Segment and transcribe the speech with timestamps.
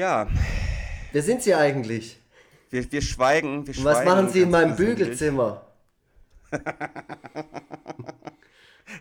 [0.00, 0.26] Ja.
[1.12, 2.18] Wer sind Sie eigentlich?
[2.70, 3.66] Wir, wir schweigen.
[3.66, 4.74] Wir Und was schweigen machen Sie in meinem.
[4.74, 5.66] Bügelzimmer?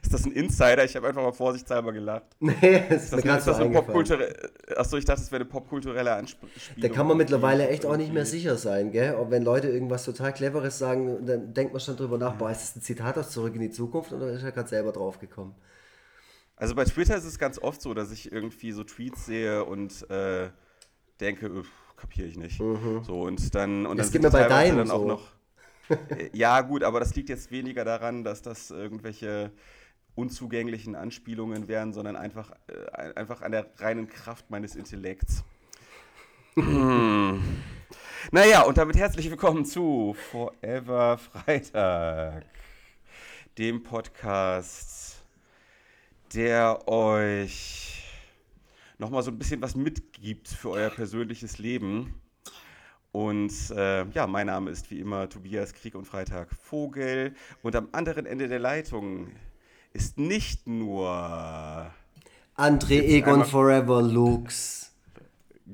[0.03, 0.83] Ist das ein Insider?
[0.83, 2.25] Ich habe einfach mal vorsichtshalber gelacht.
[2.41, 3.85] Nee, das ist mir das, gerade ist so das eine eingefallen.
[3.85, 4.51] popkulturelle.
[4.75, 6.51] Achso, ich dachte, es wäre eine popkulturelle Anspielung.
[6.77, 9.15] Da kann man mittlerweile echt auch nicht mehr sicher sein, gell?
[9.15, 12.61] Und wenn Leute irgendwas total Cleveres sagen, dann denkt man schon drüber nach, boah, ist
[12.61, 15.55] das ein Zitat aus Zurück in die Zukunft oder ist er gerade selber draufgekommen?
[16.57, 20.09] Also bei Twitter ist es ganz oft so, dass ich irgendwie so Tweets sehe und
[20.11, 20.49] äh,
[21.19, 21.63] denke,
[21.97, 22.57] kapiere ich nicht.
[22.57, 25.07] So und dann und Das dann geht mir bei deinem dann auch so.
[25.07, 25.31] noch.
[25.89, 29.51] Äh, ja gut, aber das liegt jetzt weniger daran, dass das irgendwelche
[30.15, 35.43] unzugänglichen Anspielungen wären, sondern einfach, äh, einfach an der reinen Kraft meines Intellekts.
[38.31, 42.45] naja, und damit herzlich willkommen zu Forever Freitag,
[43.57, 45.23] dem Podcast,
[46.33, 47.88] der euch
[48.99, 52.13] nochmal so ein bisschen was mitgibt für euer persönliches Leben.
[53.11, 57.33] Und äh, ja, mein Name ist wie immer Tobias Krieg und Freitag Vogel.
[57.63, 59.31] Und am anderen Ende der Leitung
[59.93, 61.09] ist nicht nur
[62.55, 64.91] André Egon Forever Lux.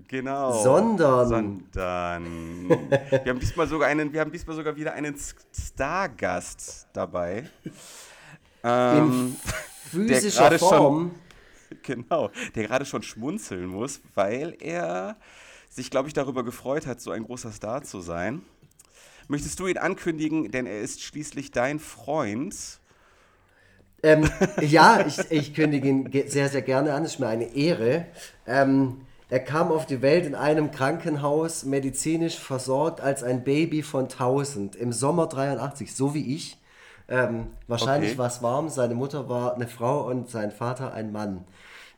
[0.08, 5.16] genau, Sondern- sondern wir haben diesmal sogar einen, wir haben diesmal sogar wieder einen
[5.52, 7.50] Stargast dabei.
[8.64, 9.36] Ähm,
[9.92, 11.16] In physischer gerade schon- Form.
[11.84, 15.18] Genau, der gerade schon schmunzeln muss, weil er
[15.70, 18.42] sich, glaube ich, darüber gefreut hat, so ein großer Star zu sein.
[19.28, 22.56] Möchtest du ihn ankündigen, denn er ist schließlich dein Freund.
[24.04, 24.30] Ähm,
[24.62, 27.04] ja, ich, ich kündige ihn sehr, sehr gerne an.
[27.04, 28.06] Es ist mir eine Ehre.
[28.46, 34.04] Ähm, er kam auf die Welt in einem Krankenhaus, medizinisch versorgt als ein Baby von
[34.04, 36.58] 1000 im Sommer 83, so wie ich.
[37.08, 38.18] Ähm, wahrscheinlich Okay.
[38.20, 38.70] war es warm.
[38.70, 41.44] Seine Mutter war eine Frau und sein Vater ein Mann.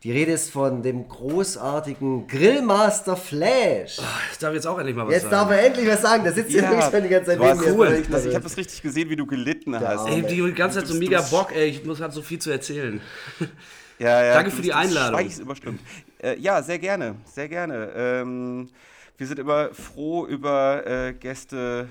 [0.04, 4.00] Die Rede ist von dem großartigen Grillmaster Flash.
[4.32, 5.32] Ich darf jetzt auch endlich mal was Jetzt sagen.
[5.32, 6.24] darf er endlich was sagen.
[6.24, 7.78] Der sitzt hier links schon die ganze Zeit war neben mir.
[7.78, 7.88] cool.
[7.88, 8.34] Das, ich nervös.
[8.36, 10.02] habe das richtig gesehen, wie du gelitten hast.
[10.02, 10.12] Arme.
[10.12, 11.66] Ey, die ganze Zeit so mega Bock, ey.
[11.70, 13.02] Ich muss halt so viel zu erzählen.
[14.00, 15.16] Ja, ja, Danke für die Einladung.
[15.18, 15.80] Schweigens überstimmt.
[16.22, 17.90] Äh, ja, sehr gerne, sehr gerne.
[17.96, 18.70] Ähm,
[19.18, 21.90] wir sind immer froh über äh, Gäste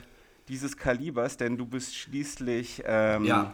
[0.48, 3.52] dieses Kalibers, denn du bist schließlich, ähm, Ja.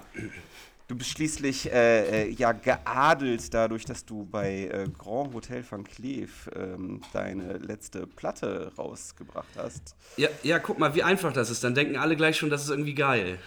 [0.89, 5.85] du bist schließlich äh, äh, ja geadelt dadurch, dass du bei äh, Grand Hotel van
[5.85, 9.95] Cleef ähm, deine letzte Platte rausgebracht hast.
[10.17, 10.29] ja.
[10.43, 11.65] Ja, guck mal, wie einfach das ist.
[11.65, 13.39] Dann denken alle gleich schon, das ist irgendwie geil.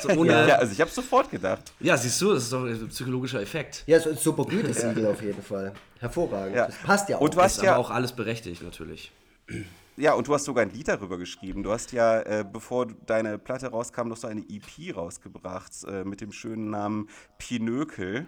[0.00, 0.54] So ohne, Ja, ja.
[0.56, 1.72] also ich habe sofort gedacht.
[1.78, 3.84] siehst du, das ist doch ein psychologischer Effekt.
[3.86, 5.72] Ja, so ein super Gütesiegel auf jeden Fall.
[6.00, 6.56] Hervorragend.
[6.56, 6.66] Ja.
[6.66, 7.20] Das passt ja auch.
[7.20, 9.12] Und du Das hast ist ja aber auch alles berechtigt, natürlich.
[9.96, 11.62] Ja, und du hast sogar ein Lied darüber geschrieben.
[11.62, 16.20] Du hast ja, äh, bevor deine Platte rauskam, noch so eine EP rausgebracht äh, mit
[16.20, 17.08] dem schönen Namen
[17.38, 18.26] Pinökel.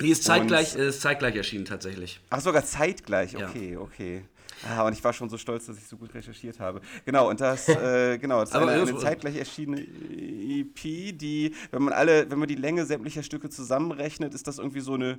[0.00, 2.20] Die ist zeitgleich, äh, ist zeitgleich erschienen, tatsächlich.
[2.30, 3.32] Ach, sogar zeitgleich.
[3.32, 3.48] Ja.
[3.48, 4.24] Okay, okay.
[4.66, 6.80] Ah, und ich war schon so stolz, dass ich so gut recherchiert habe.
[7.04, 11.92] Genau, und das, äh, genau, das ist eine, eine zeitgleich erschienene EP, die, wenn man
[11.92, 15.18] alle, wenn man die Länge sämtlicher Stücke zusammenrechnet, ist das irgendwie so eine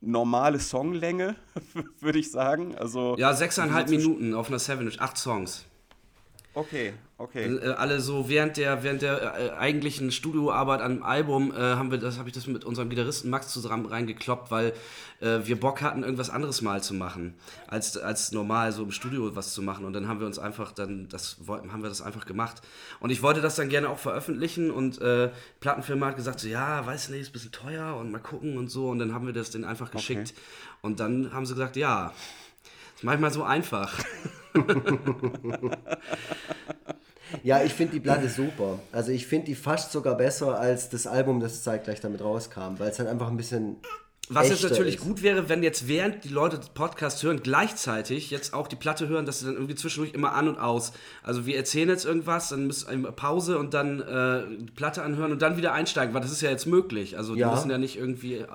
[0.00, 1.36] normale Songlänge,
[2.00, 2.76] würde ich sagen.
[2.76, 5.64] Also Ja, sechseinhalb Minuten auf einer Seven, acht Songs.
[6.58, 7.44] Okay, okay.
[7.44, 11.92] Äh, alle so während der während der äh, eigentlichen Studioarbeit an dem Album äh, haben
[11.92, 14.72] wir das habe ich das mit unserem Gitarristen Max zusammen reingekloppt, weil
[15.20, 17.34] äh, wir Bock hatten irgendwas anderes mal zu machen
[17.68, 19.84] als als normal so im Studio was zu machen.
[19.84, 22.60] Und dann haben wir uns einfach dann das wollten haben wir das einfach gemacht.
[22.98, 25.30] Und ich wollte das dann gerne auch veröffentlichen und äh,
[25.60, 28.66] Plattenfirma hat gesagt so ja weiß nicht ist ein bisschen teuer und mal gucken und
[28.66, 28.88] so.
[28.88, 30.34] Und dann haben wir das denen einfach geschickt.
[30.82, 32.12] Und dann haben sie gesagt ja
[32.96, 33.96] ist manchmal so einfach
[37.42, 38.78] Ja, ich finde die Platte super.
[38.90, 42.90] Also ich finde die fast sogar besser als das Album, das zeitgleich damit rauskam, weil
[42.90, 43.76] es halt einfach ein bisschen.
[44.30, 45.04] Was jetzt natürlich ist.
[45.04, 49.24] gut wäre, wenn jetzt während die Leute Podcast hören, gleichzeitig jetzt auch die Platte hören,
[49.24, 50.92] dass sie dann irgendwie zwischendurch immer an und aus.
[51.22, 55.32] Also wir erzählen jetzt irgendwas, dann müssen eine Pause und dann äh, die Platte anhören
[55.32, 57.16] und dann wieder einsteigen, weil das ist ja jetzt möglich.
[57.16, 57.50] Also die Ja.
[57.50, 58.46] müssen ja nicht irgendwie äh,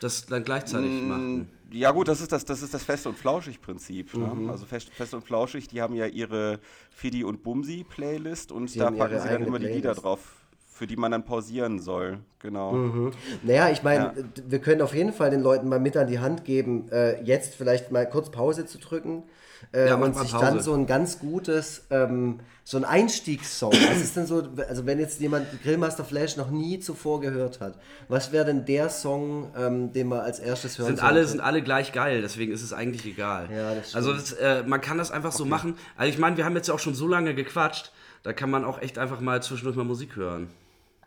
[0.00, 1.08] das dann gleichzeitig Mm.
[1.08, 1.48] machen.
[1.70, 4.14] Ja gut, das ist das, das ist das Fest- und Flauschig-Prinzip.
[4.14, 4.46] Mhm.
[4.46, 4.50] Ne?
[4.52, 6.60] Also Fest, Fest und Flauschig, die haben ja ihre
[6.90, 10.04] Fidi- und Bumsi-Playlist und Die da packen sie dann immer die Lieder Playlist.
[10.04, 10.20] drauf,
[10.66, 12.20] für die man dann pausieren soll.
[12.38, 13.10] Genau.
[13.42, 14.24] Naja, ich meine, Ja.
[14.46, 17.54] wir können auf jeden Fall den Leuten mal mit an die Hand geben, äh, jetzt
[17.54, 19.24] vielleicht mal kurz Pause zu drücken.
[19.72, 20.44] Äh, Ja, und sich Pause.
[20.44, 23.72] dann so ein ganz gutes, ähm, so ein Einstiegssong.
[23.72, 27.78] Was ist denn so, also wenn jetzt jemand Grillmaster Flash noch nie zuvor gehört hat,
[28.08, 31.62] was wäre denn der Song, ähm, den man als erstes hören Sind alle, sind alle
[31.62, 33.48] gleich geil, deswegen ist es eigentlich egal.
[33.50, 33.96] Ja, das stimmt.
[33.96, 35.76] also das, äh, man kann das einfach so machen.
[35.96, 38.64] Also ich meine, wir haben jetzt ja auch schon so lange gequatscht, da kann man
[38.64, 40.48] auch echt einfach mal zwischendurch mal Musik hören.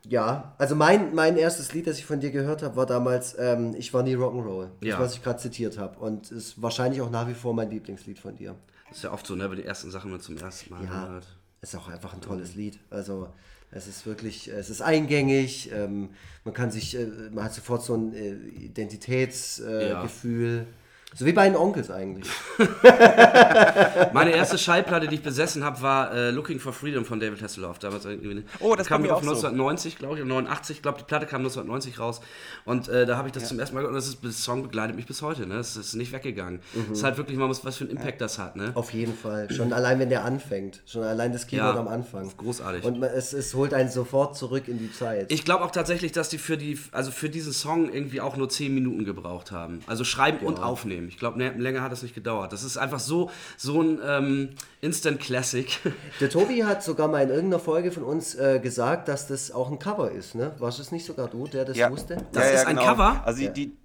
[0.07, 3.75] Ja, also mein, mein erstes Lied, das ich von dir gehört habe, war damals ähm,
[3.77, 4.69] Ich war nie Rock'n'Roll.
[4.79, 4.99] Das, Ja.
[4.99, 5.99] was ich gerade zitiert habe.
[5.99, 8.55] Und ist wahrscheinlich auch nach wie vor mein Lieblingslied von dir.
[8.89, 11.07] Das ist ja oft so, ne, wenn die ersten Sachen man zum ersten Mal Ja,
[11.09, 11.27] hört.
[11.61, 12.79] ist auch einfach ein tolles Lied.
[12.89, 13.29] Also
[13.69, 16.09] es ist wirklich, es ist eingängig, ähm,
[16.43, 20.49] man kann sich, äh, man hat sofort so ein äh, Identitätsgefühl.
[20.49, 20.65] Äh, Ja.
[21.13, 22.29] So wie bei den Onkels eigentlich.
[24.13, 27.79] Meine erste Schallplatte, die ich besessen habe, war äh, Looking for Freedom von David Hasselhoff.
[27.79, 28.43] Damals irgendwie.
[28.59, 29.29] Oh, das kam mir auf auch so.
[29.47, 30.77] 1990, glaube ich, 89.
[30.77, 32.21] Ich glaube, die Platte kam 1990 raus.
[32.63, 33.93] Und äh, da habe ich das zum ersten Mal gehört.
[33.93, 35.45] Und das ist, der Song begleitet mich bis heute.
[35.45, 35.55] Ne?
[35.55, 36.61] Es ist nicht weggegangen.
[36.91, 38.55] Es ist halt wirklich mal was, was für einen Impact das hat.
[38.55, 38.71] Ne?
[38.75, 39.51] Auf jeden Fall.
[39.51, 40.81] Schon allein, wenn der anfängt.
[40.85, 42.31] Schon allein das Keyboard Ja, am Anfang.
[42.37, 42.85] großartig.
[42.85, 45.29] Und man, es, es holt einen sofort zurück in die Zeit.
[45.29, 48.47] Ich glaube auch tatsächlich, dass die für die, also für diesen Song irgendwie auch nur
[48.47, 49.81] 10 Minuten gebraucht haben.
[49.87, 51.00] Also schreiben und aufnehmen.
[51.07, 52.53] Ich glaube, länger hat das nicht gedauert.
[52.53, 54.49] Das ist einfach so, so ein ähm,
[54.81, 55.79] Instant Classic.
[56.19, 59.71] Der Tobi hat sogar mal in irgendeiner Folge von uns äh, gesagt, dass das auch
[59.71, 60.53] ein Cover ist, ne?
[60.59, 61.91] Warst es nicht sogar du, der das Ja.
[61.91, 62.17] wusste?
[62.31, 62.87] Das ja, ist ja, ein genau.
[62.87, 63.21] Cover?
[63.25, 63.51] Also Ja.
[63.51, 63.75] die,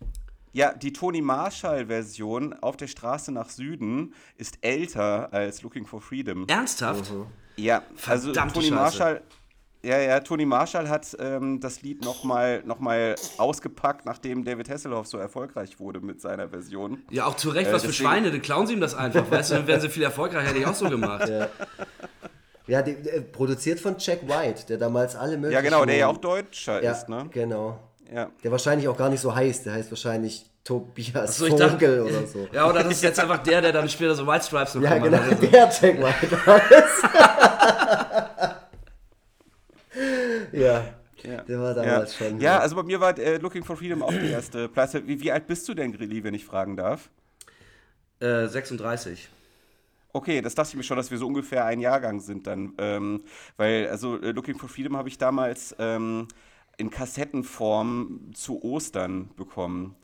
[0.53, 6.47] ja, die Tony Marshall-Version auf der Straße nach Süden ist älter als Looking for Freedom.
[6.49, 7.13] Ernsthaft?
[7.57, 8.75] Ja, also Verdammte Tony Scheiße.
[8.75, 9.23] Marshall.
[9.83, 15.07] Ja, ja, Tony Marshall hat ähm, das Lied nochmal noch mal ausgepackt, nachdem David Hasselhoff
[15.07, 17.03] so erfolgreich wurde mit seiner Version.
[17.11, 19.51] Ja, auch zu Recht, Äh, was für Schweine, dann klauen sie ihm das einfach, weißt
[19.51, 21.31] du, dann wären sie viel erfolgreicher, hätte ich auch so gemacht.
[22.67, 25.53] Ja, die, äh, produziert von Jack White, der damals alle möglichen...
[25.53, 27.27] Ja, genau, der ja auch Deutscher Ja, ist, ne?
[27.31, 27.79] genau.
[28.13, 28.29] Ja.
[28.43, 32.01] Der wahrscheinlich auch gar nicht so heißt, der heißt wahrscheinlich Tobias so, ich dachte- Vogel
[32.01, 32.49] oder so.
[32.51, 34.99] Ja, oder das ist jetzt einfach der, der dann später so White Stripes noch Ja,
[34.99, 35.41] genau, hat.
[35.41, 37.03] der Jack White war es.
[40.57, 40.85] Ja,
[41.23, 41.43] Ja.
[41.43, 41.83] der war Ja.
[41.83, 42.41] damals schon.
[42.41, 45.07] ja, also bei mir war äh, Looking for Freedom auch die erste Platte.
[45.07, 47.11] Wie, wie alt bist du denn, Grilli, wenn ich fragen darf?
[48.21, 49.29] Äh, 36.
[50.13, 52.73] Okay, das dachte ich mir schon, dass wir so ungefähr ein Jahrgang sind dann.
[52.79, 53.25] Ähm,
[53.59, 56.29] weil, also äh, Looking for Freedom habe ich damals ähm,
[56.79, 59.95] in Kassettenform zu Ostern bekommen.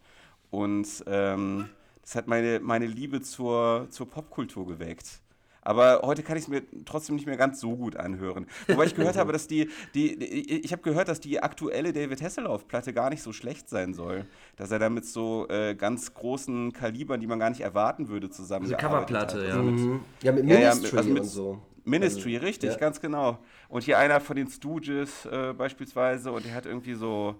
[0.50, 1.70] Und ähm,
[2.02, 5.21] das hat meine, meine Liebe zur, zur Popkultur geweckt.
[5.62, 8.46] Aber heute kann ich es mir trotzdem nicht mehr ganz so gut anhören.
[8.66, 12.20] Wobei ich gehört habe, dass die, die, die ich habe gehört, dass die aktuelle David
[12.20, 14.26] Hasselhoff-Platte gar nicht so schlecht sein soll.
[14.56, 18.28] Dass er da mit so äh, ganz großen Kalibern, die man gar nicht erwarten würde,
[18.28, 19.56] zusammen Also Coverplatte, ja.
[19.56, 20.00] Mhm.
[20.22, 21.62] ja, mit Ja, ja, Ministry also mit und so.
[21.84, 22.78] Ministry, richtig, ja.
[22.78, 23.38] ganz genau.
[23.68, 27.36] Und hier einer von den Stooges äh, beispielsweise und der hat irgendwie so,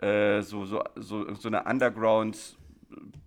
[0.00, 2.58] äh, so, so, so, so eine Underground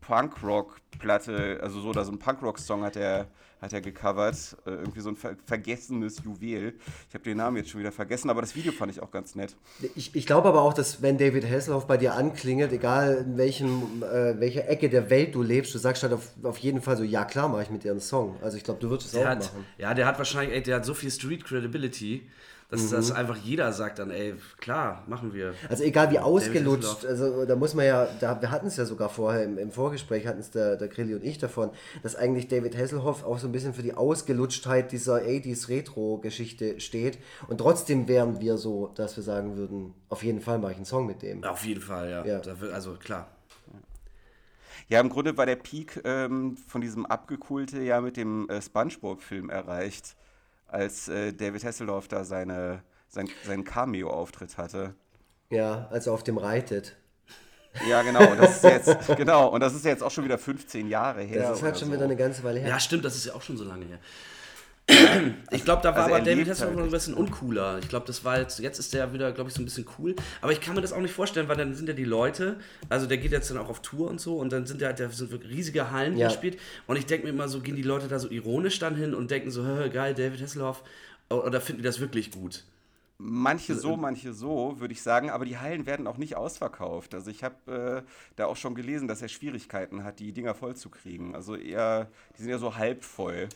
[0.01, 3.27] Punkrock-Platte, also so oder so ein Punkrock-Song hat er,
[3.61, 4.57] hat er gecovert.
[4.65, 6.73] Äh, irgendwie so ein ver vergessenes Juwel.
[7.09, 9.35] Ich habe den Namen jetzt schon wieder vergessen, aber das Video fand ich auch ganz
[9.35, 9.55] nett.
[9.95, 14.03] Ich, ich glaube aber auch, dass wenn David Hasselhoff bei dir anklingelt, egal in welchem,
[14.03, 17.03] äh, welcher Ecke der Welt du lebst, du sagst halt auf, auf jeden Fall so,
[17.03, 18.35] ja klar, mache ich mit dir einen Song.
[18.41, 19.65] Also ich glaube, du würdest es auch hat, machen.
[19.77, 22.29] ja, der hat wahrscheinlich, ey, der hat so viel Street Credibility,
[22.73, 23.15] dass das Mhm.
[23.17, 25.53] einfach jeder sagt dann, ey, klar, machen wir.
[25.69, 29.09] Also egal wie ausgelutscht, also da muss man ja, da, wir hatten es ja sogar
[29.09, 31.69] vorher im, im Vorgespräch, hatten es der, der Grilli und ich davon,
[32.01, 37.19] dass eigentlich David Hasselhoff auch so ein bisschen für die Ausgelutschtheit dieser 80s Retro-Geschichte steht
[37.47, 40.85] und trotzdem wären wir so, dass wir sagen würden, auf jeden Fall mache ich einen
[40.85, 41.43] Song mit dem.
[41.43, 42.25] Auf jeden Fall, ja.
[42.25, 42.41] Ja.
[42.73, 43.27] Also klar.
[44.89, 49.49] Ja, im Grunde war der Peak ähm, von diesem Abgekulte ja mit dem äh, Spongebob-Film
[49.49, 50.15] erreicht,
[50.73, 54.95] als äh, David Hasselhoff da seine, sein, seinen Cameo-Auftritt hatte.
[55.49, 56.95] Ja, also auf dem reitet.
[57.87, 58.31] Ja, genau.
[58.31, 59.49] Und das ist jetzt, genau.
[59.49, 61.49] Und das ist jetzt auch schon wieder 15 Jahre her.
[61.49, 61.93] Das ist halt schon so.
[61.93, 62.69] wieder eine ganze Weile her.
[62.69, 63.99] Ja, stimmt, das ist ja auch schon so lange her.
[65.51, 67.79] Ich glaube, da war Also aber er David Hasselhoff halt noch ein bisschen uncooler.
[67.79, 70.15] Ich glaube, das war jetzt, jetzt ist der wieder, glaube ich, so ein bisschen cool.
[70.41, 72.57] Aber ich kann mir das auch nicht vorstellen, weil dann sind ja die Leute,
[72.89, 75.09] also der geht jetzt dann auch auf Tour und so und dann sind ja, da
[75.09, 76.27] sind wirklich riesige Hallen, die Ja.
[76.27, 76.59] er spielt.
[76.85, 79.31] Und ich denke mir immer so, gehen die Leute da so ironisch dann hin und
[79.31, 80.83] denken so, "Hä, geil, David Hasselhoff.
[81.29, 82.65] Oder finden die das wirklich gut?
[83.17, 87.13] Manche so, manche so, würde ich sagen, aber die Hallen werden auch nicht ausverkauft.
[87.13, 90.75] Also ich habe äh, da auch schon gelesen, dass er Schwierigkeiten hat, die Dinger voll
[90.75, 91.33] zu kriegen.
[91.33, 93.47] Also eher, die sind ja so halb voll.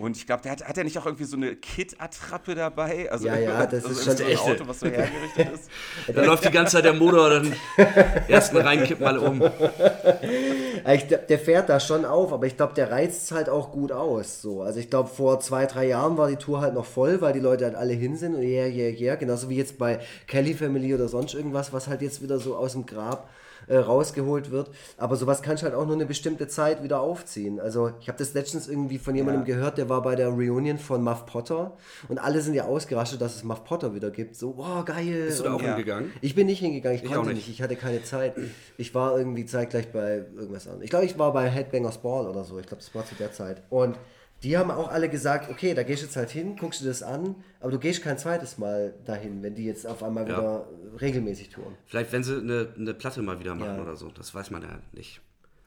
[0.00, 3.10] Und ich glaube, der hat, hat er nicht auch irgendwie so eine Kit-Attrappe dabei?
[3.10, 4.36] Also, Ja, ja, das also ist schon so ein.
[4.36, 5.70] Auto, was so hergerichtet ist.
[6.14, 7.54] Da läuft die ganze Zeit der Motor dann
[8.28, 9.40] ersten reinkippen alle um.
[9.40, 13.72] Ja, Ich, der fährt da schon auf, aber ich glaube, der reizt es halt auch
[13.72, 14.42] gut aus.
[14.42, 14.62] So.
[14.62, 17.40] Also ich glaube, vor zwei, drei Jahren war die Tour halt noch voll, weil die
[17.40, 19.14] Leute halt alle hin sind und yeah, yeah, yeah.
[19.16, 22.72] Genauso wie jetzt bei Kelly Family oder sonst irgendwas, was halt jetzt wieder so aus
[22.72, 23.28] dem Grab
[23.70, 24.70] äh, rausgeholt wird.
[24.98, 27.60] Aber sowas kannst du halt auch nur eine bestimmte Zeit wieder aufziehen.
[27.60, 29.54] Also ich habe das letztens irgendwie von jemandem Ja.
[29.56, 31.76] gehört, der war bei der Reunion von Muff Potter
[32.08, 34.34] und alle sind ja ausgerastet, dass es Muff Potter wieder gibt.
[34.36, 35.24] So, wow, geil.
[35.26, 35.68] Bist du da auch Ja.
[35.76, 36.10] hingegangen?
[36.20, 37.46] ich bin nicht hingegangen, ich, Ich konnte nicht.
[37.46, 37.48] nicht.
[37.50, 38.34] ich hatte keine Zeit.
[38.76, 40.82] Ich war irgendwie zeitgleich bei irgendwas anderem.
[40.82, 42.58] Ich glaube, ich war bei Headbangers Ball oder so.
[42.58, 43.62] Ich glaube, das war zu der Zeit.
[43.70, 43.96] Und
[44.42, 47.02] die haben auch alle gesagt, okay, da gehst du jetzt halt hin, guckst du das
[47.02, 50.38] an, aber du gehst kein zweites Mal dahin, wenn die jetzt auf einmal Ja.
[50.38, 50.68] wieder
[51.00, 51.74] regelmäßig touren.
[51.86, 53.82] Vielleicht, wenn sie eine, eine Platte mal wieder machen Ja.
[53.82, 54.08] oder so.
[54.10, 55.20] Das weiß man ja nicht.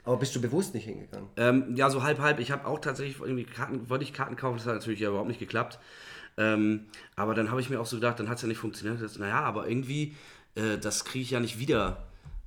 [0.06, 1.30] Aber bist du bewusst nicht hingegangen?
[1.38, 2.40] Ähm, ja, so halb, halb.
[2.40, 5.30] Ich habe auch tatsächlich irgendwie Karten, wollte ich Karten kaufen, das hat natürlich ja überhaupt
[5.30, 5.80] nicht geklappt.
[6.36, 9.00] Ähm, aber dann habe ich mir auch so gedacht, dann hat es ja nicht funktioniert.
[9.20, 10.16] Naja, aber irgendwie,
[10.56, 12.04] äh, das kriege ich ja nicht wieder,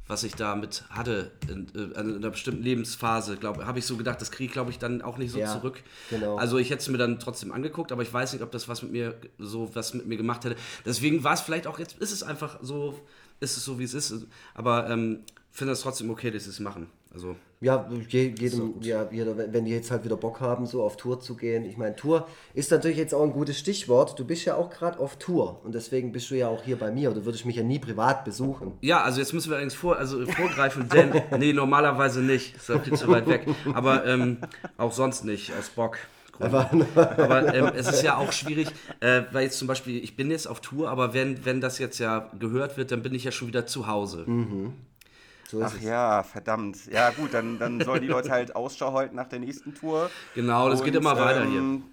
[0.09, 3.37] was ich damit hatte in, äh, in einer bestimmten Lebensphase.
[3.37, 5.53] Glaube habe ich so gedacht, das kriege ich, glaube ich, dann auch nicht so Ja,
[5.53, 5.83] zurück.
[6.11, 6.37] genau.
[6.37, 8.83] Also ich hätte es mir dann trotzdem angeguckt, aber ich weiß nicht, ob das was
[8.83, 10.57] mit mir so was mit mir gemacht hätte.
[10.85, 12.99] Deswegen war es vielleicht auch jetzt, ist es einfach so,
[13.41, 14.15] ist es so, wie es ist.
[14.55, 15.21] Aber ähm,
[15.51, 16.89] finde es trotzdem okay, dass sie es machen.
[17.13, 20.99] Also Ja, je, jedem, ja, jeder, wenn die jetzt halt wieder Bock haben, so auf
[20.99, 21.65] Tour zu gehen.
[21.65, 24.19] Ich meine, Tour ist natürlich jetzt auch ein gutes Stichwort.
[24.19, 26.91] Du bist ja auch gerade auf Tour und deswegen bist du ja auch hier bei
[26.91, 27.13] mir.
[27.13, 28.75] Du würdest mich ja nie privat besuchen.
[28.83, 32.79] Ja, also jetzt müssen wir allerdings vor, also vorgreifen, denn, nee, normalerweise nicht, ist ja
[32.79, 34.39] viel zu weit weg, aber ähm,
[34.77, 35.97] auch sonst nicht, aus Bock.
[36.39, 38.69] Aber, Aber ähm, es ist ja auch schwierig,
[39.01, 41.99] äh, weil jetzt zum Beispiel, ich bin jetzt auf Tour, aber wenn, wenn das jetzt
[41.99, 44.27] ja gehört wird, dann bin ich ja schon wieder zu Hause.
[45.49, 45.83] So Ach es.
[45.83, 46.87] ja, verdammt.
[46.87, 50.11] Ja gut, dann, dann sollen die Leute halt Ausschau halten nach der nächsten Tour.
[50.35, 51.61] Genau, das geht Und, immer weiter hier.
[51.61, 51.85] ähm,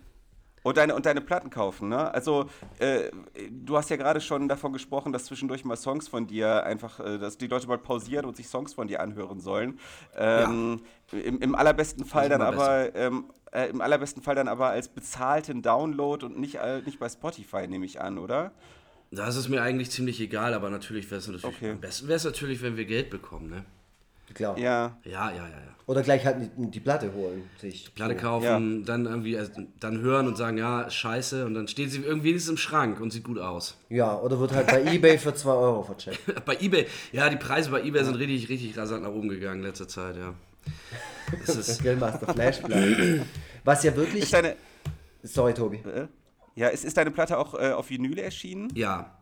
[0.65, 2.13] Und deine, und deine Platten kaufen, ne?
[2.13, 3.11] Also, äh,
[3.51, 7.17] du hast ja gerade schon davon gesprochen, dass zwischendurch mal Songs von dir einfach, äh,
[7.19, 9.77] dass die Leute mal pausieren und sich Songs von dir anhören sollen.
[10.15, 10.81] Ähm,
[11.11, 15.61] im, Im allerbesten Fall dann aber, ähm, äh, im allerbesten Fall dann aber als bezahlten
[15.61, 18.53] Download und nicht, äh, nicht bei Spotify, nehme ich an, oder?
[19.15, 21.71] Das ist mir eigentlich ziemlich egal, aber natürlich wäre es natürlich, Okay.
[21.71, 23.65] am besten wäre es natürlich, wenn wir Geld bekommen, ne?
[24.33, 24.57] Klar.
[24.57, 24.97] Ja.
[25.03, 25.75] Ja, ja, ja, ja.
[25.85, 27.43] Oder gleich halt die, die Platte holen.
[27.59, 27.93] Sich.
[27.93, 28.21] Platte so.
[28.21, 29.47] kaufen, dann irgendwie, äh,
[29.79, 33.11] dann hören und sagen, ja, scheiße, und dann steht sie irgendwie wenigstens im Schrank und
[33.11, 33.77] sieht gut aus.
[33.89, 36.19] Ja, oder wird halt bei Ebay für 2 Euro vercheckt.
[36.45, 39.67] Bei eBay, ja, die Preise bei eBay sind richtig, richtig rasant nach oben gegangen in
[39.67, 40.33] letzter Zeit, ja.
[41.45, 42.79] Das ist, Skillmaster Flashblatt.
[43.65, 44.23] Was ja wirklich.
[44.23, 44.55] Ist deine,
[45.21, 45.77] Sorry, Tobi.
[45.77, 46.07] äh,
[46.55, 48.69] ja, ist, ist deine Platte auch äh, auf Vinyl erschienen?
[48.75, 49.17] ja,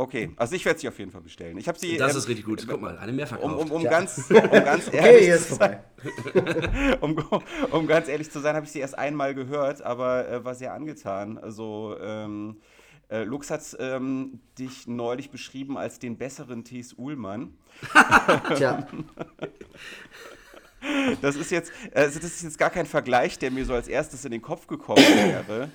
[0.00, 1.58] Okay, also ich werde sie auf jeden Fall bestellen.
[1.58, 1.96] Ich habe sie.
[1.96, 2.64] das ähm, ist richtig gut.
[2.68, 3.64] Guck mal, eine mehr Um, verkauft.
[3.64, 3.90] um, um, Ja.
[3.90, 5.80] ganz, um ganz Okay, ehrlich hier ist zu sein,
[7.00, 7.18] um,
[7.72, 10.72] um ganz ehrlich zu sein, habe ich sie erst einmal gehört, aber äh, war sehr
[10.72, 11.36] angetan.
[11.36, 12.58] Also ähm,
[13.10, 16.94] äh, Lux hat ähm, dich neulich beschrieben als den besseren T.S.
[16.96, 17.54] Uhlmann.
[18.54, 18.86] Tja,
[21.20, 24.24] Das ist jetzt, also das ist jetzt gar kein Vergleich, der mir so als erstes
[24.24, 25.70] in den Kopf gekommen wäre.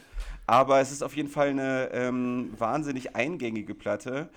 [0.45, 4.29] Aber es ist auf jeden Fall eine ähm, wahnsinnig eingängige Platte,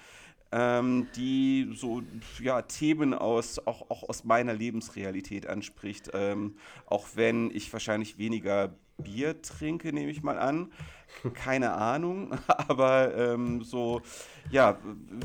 [0.53, 2.03] ähm, die so
[2.41, 6.11] ja, Themen aus, auch, auch aus meiner Lebensrealität anspricht.
[6.15, 10.73] Ähm, auch wenn ich wahrscheinlich weniger Bier trinke, nehme ich mal an.
[11.35, 14.03] Keine Ahnung, aber ähm, so,
[14.51, 14.79] ja,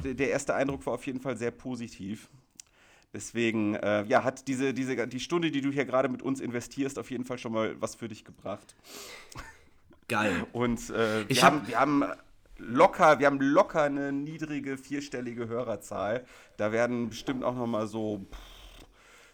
[0.03, 2.29] der erste Eindruck war auf jeden Fall sehr positiv.
[3.13, 6.97] Deswegen, äh, ja, hat diese, diese, die Stunde, die du hier gerade mit uns investierst,
[6.97, 8.75] auf jeden Fall schon mal was für dich gebracht.
[10.07, 10.45] Geil.
[10.51, 12.03] Und äh, wir, hab- haben, wir haben
[12.57, 16.25] locker, wir haben locker eine niedrige vierstellige Hörerzahl.
[16.57, 18.25] Da werden bestimmt auch noch mal so,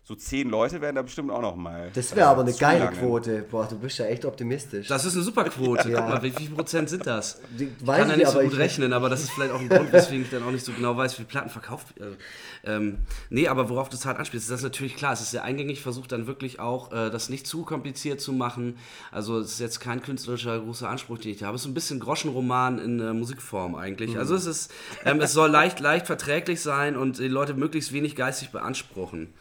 [0.08, 1.92] so zehn Leute werden da bestimmt auch noch mal.
[1.94, 2.88] das wäre äh, aber eine geile.
[2.92, 3.44] Quote.
[3.52, 4.88] Boah, du bist ja echt optimistisch.
[4.88, 5.90] Das ist eine super Quote.
[5.92, 6.00] Ja.
[6.00, 7.42] Guck mal, wie viel Prozent sind das?
[7.60, 9.52] Die- Ich weiß kann ja ich, nicht so gut ich- rechnen, aber das ist vielleicht
[9.52, 12.00] auch ein Grund, weswegen ich dann auch nicht so genau weiß, wie viele Platten verkauft
[12.00, 12.16] werden.
[12.64, 13.00] Ähm,
[13.30, 15.12] nee, aber worauf du hart anspielst, das ist natürlich klar.
[15.12, 18.78] Es ist sehr eingängig, versucht dann wirklich auch, äh, das nicht zu kompliziert zu machen.
[19.12, 21.56] Also es ist jetzt kein künstlerischer großer Anspruch, den ich habe.
[21.56, 24.18] Es ist ein bisschen Groschenroman in äh, Musikform eigentlich.
[24.18, 24.72] Also es ist,
[25.04, 29.34] ähm, es soll leicht, leicht verträglich sein und die Leute möglichst wenig geistig beanspruchen.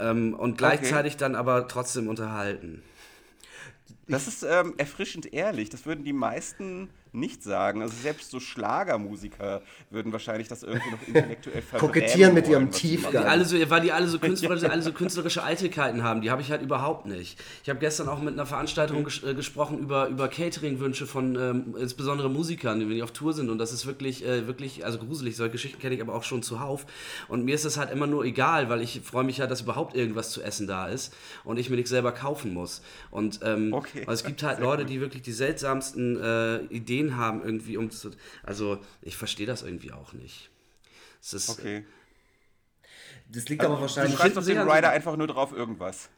[0.00, 2.82] Ähm, und gleichzeitig dann aber trotzdem unterhalten.
[4.06, 5.70] Das ist ähm, erfrischend ehrlich.
[5.70, 7.82] Das würden die meisten nicht sagen.
[7.82, 12.70] Also selbst so Schlagermusiker würden wahrscheinlich das irgendwie noch intellektuell Kokettieren mit ihrem.
[12.70, 13.12] Tiefgang.
[13.12, 16.42] Die alle so, weil die alle so künstlerische, alle so künstlerische Eitelkeiten haben, die habe
[16.42, 17.38] ich halt überhaupt nicht.
[17.62, 21.74] Ich habe gestern auch mit einer Veranstaltung ges äh, gesprochen über, über Catering-Wünsche von ähm,
[21.78, 24.98] insbesondere Musikern, die wenn die auf Tour sind und das ist wirklich, äh, wirklich, also
[24.98, 26.86] gruselig, solche Geschichten kenne ich aber auch schon zuhauf
[27.28, 29.96] und mir ist das halt immer nur egal, weil ich freue mich ja, dass überhaupt
[29.96, 32.82] irgendwas zu essen da ist und ich mir nichts selber kaufen muss.
[33.10, 34.00] Und ähm, Okay.
[34.06, 38.10] also es gibt halt Leute, die wirklich die seltsamsten äh, Ideen haben irgendwie, um zu,
[38.42, 40.50] also ich verstehe das irgendwie auch nicht.
[41.20, 41.84] Es ist, Okay.
[43.30, 44.16] Das liegt aber Du wahrscheinlich.
[44.16, 46.08] schreibst auf den Rider einfach nur drauf irgendwas.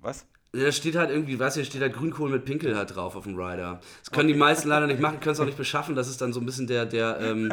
[0.00, 0.26] Was?
[0.52, 3.24] Da steht halt irgendwie, weißt du, da steht halt Grünkohl mit Pinkel halt drauf auf
[3.24, 3.80] dem Rider.
[4.02, 5.94] Das können die meisten leider nicht machen, können es auch nicht beschaffen.
[5.94, 7.52] Das ist dann so ein bisschen der, der, ähm,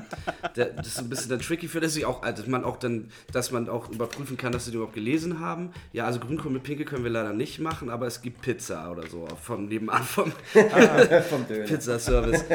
[0.55, 2.77] der das ist ein bisschen der tricky für, dass ich auch, also dass man auch
[2.77, 5.71] dann, dass man auch überprüfen kann, dass sie die überhaupt gelesen haben.
[5.91, 9.05] Ja, also Grünkohl mit Pinkel können wir leider nicht machen, aber es gibt Pizza oder
[9.07, 10.31] so vom nebenan vom
[11.29, 11.65] vom Döner.
[11.65, 12.45] Pizzaservice.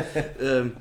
[0.41, 0.73] ähm,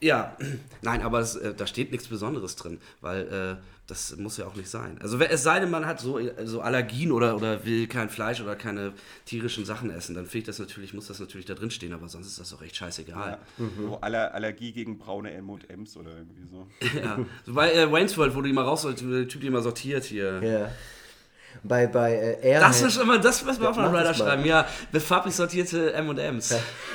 [0.00, 0.36] ja,
[0.82, 4.68] nein, aber es, äh, da steht nichts Besonderes drin, weil das muss ja auch nicht
[4.68, 4.98] sein.
[5.00, 8.54] Also es sei denn, man hat so, so Allergien oder, oder will kein Fleisch oder
[8.54, 8.92] keine
[9.24, 12.06] tierischen Sachen essen, dann finde ich das natürlich, muss das natürlich da drin stehen, aber
[12.06, 13.38] sonst ist das doch echt scheißegal.
[13.58, 13.64] Ja.
[13.64, 13.70] Mhm.
[13.82, 16.68] So Aller Allergie gegen braune M&M's oder irgendwie so.
[17.02, 20.04] ja, so bei äh, Wayne's World, wo du immer raus, der Typ, der immer sortiert
[20.04, 20.42] hier.
[20.42, 20.70] Ja.
[21.62, 22.62] Bei, bei äh, Airhead.
[22.62, 24.44] Das ist immer das, was wir auf einem Rider schreiben.
[24.44, 26.54] Ja, farblich sortierte M&M's.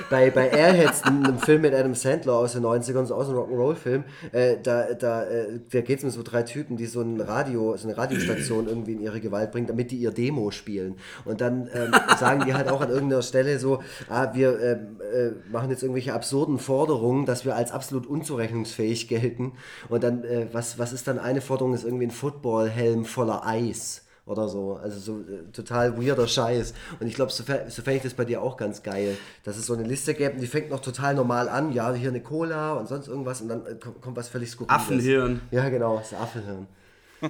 [0.10, 4.04] Bei, bei Airheads, einem Film mit Adam Sandler aus den 90ern, so aus einem Rock'n'Roll-Film,
[4.32, 7.76] äh, da, da, äh, da geht es um so drei Typen, die so, ein Radio,
[7.78, 10.96] so eine Radiostation irgendwie in ihre Gewalt bringen, damit die ihr Demo spielen.
[11.26, 15.52] Und dann ähm, sagen die halt auch an irgendeiner Stelle so, ah, wir ähm, äh,
[15.52, 19.54] machen jetzt irgendwelche absurden Forderungen, dass wir als absolut unzurechnungsfähig gelten.
[19.90, 24.03] Und dann, äh, was, was ist dann eine Forderung, ist irgendwie ein Footballhelm voller Eis
[24.26, 24.80] oder so.
[24.82, 26.74] Also so äh, total weirder Scheiß.
[27.00, 29.66] Und ich glaube, so, so fände ich das bei dir auch ganz geil, dass es
[29.66, 31.74] so eine Liste gäbe, die fängt noch total normal an.
[31.74, 34.76] Ja, hier eine Cola und sonst irgendwas und dann äh, kommt was völlig skurriles.
[34.76, 35.42] Affenhirn.
[35.52, 36.68] Ja, genau, das Affenhirn.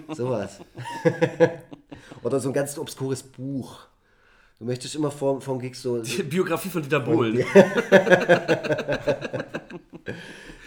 [0.15, 0.59] Sowas.
[2.23, 3.79] oder so ein ganz obskures Buch.
[4.59, 6.01] Du möchtest immer vorm, vorm Gig so...
[6.01, 7.43] Die Biografie von Dieter Bohlen.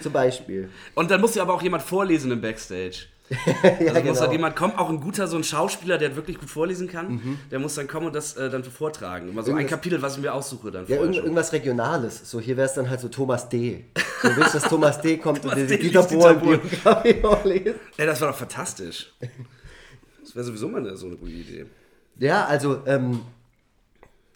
[0.02, 0.68] Zum Beispiel.
[0.94, 3.06] Und dann muss ja aber auch jemand vorlesen im Backstage.
[3.80, 6.48] ja, also muss halt jemand kommen, auch ein guter, so ein Schauspieler, der wirklich gut
[6.48, 7.38] vorlesen kann, mhm.
[7.50, 9.28] der muss dann kommen und das äh, dann vortragen.
[9.28, 10.86] Immer so irgendwas, ein Kapitel, was ich mir aussuche dann.
[10.86, 12.30] Ja, irgend, irgendwas Regionales.
[12.30, 13.86] So, hier wäre es dann halt so Thomas D.
[14.22, 15.18] So willst dass Thomas D.
[15.18, 16.60] kommt und die Dieter Bohlen
[17.20, 17.74] vorlesen.
[17.98, 19.12] Ja, das war doch fantastisch.
[20.22, 21.66] Das wäre sowieso mal eine, so eine gute Idee.
[22.18, 23.20] Ja, also, ähm,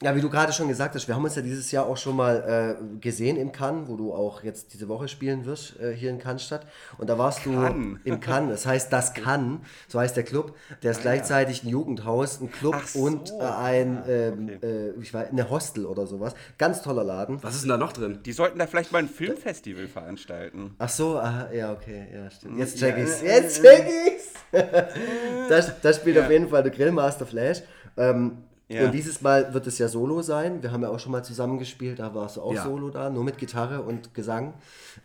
[0.03, 2.17] ja, wie du gerade schon gesagt hast, wir haben uns ja dieses Jahr auch schon
[2.17, 6.09] mal äh, gesehen im Cannes, wo du auch jetzt diese Woche spielen wirst, äh, hier
[6.09, 6.67] in Cannstatt.
[6.97, 7.99] Und da warst Cannes.
[8.03, 10.57] du im Cannes, das heißt das Cannes, so heißt der Club.
[10.83, 13.01] Der ist ah, gleichzeitig ein Jugendhaus, ein Club so.
[13.01, 14.67] und äh, ein, ähm, okay.
[14.67, 16.35] Äh, ich weiß, eine Hostel oder sowas.
[16.57, 17.43] Ganz toller Laden.
[17.43, 18.21] Was ist denn da noch drin?
[18.25, 20.75] Die sollten da vielleicht mal ein Filmfestival veranstalten.
[20.79, 22.59] Ach so, aha, ja, okay, ja, stimmt.
[22.59, 24.33] Jetzt check ich's, jetzt check ich's!
[25.51, 26.25] das, das spielt ja.
[26.25, 27.63] auf jeden Fall der Grillmaster Flash.
[27.99, 28.39] Ähm,
[28.71, 28.85] ja.
[28.85, 30.63] Und dieses Mal wird es ja Solo sein.
[30.63, 32.63] Wir haben ja auch schon mal zusammengespielt, da warst du auch ja.
[32.63, 34.55] Solo da, nur mit Gitarre und Gesang.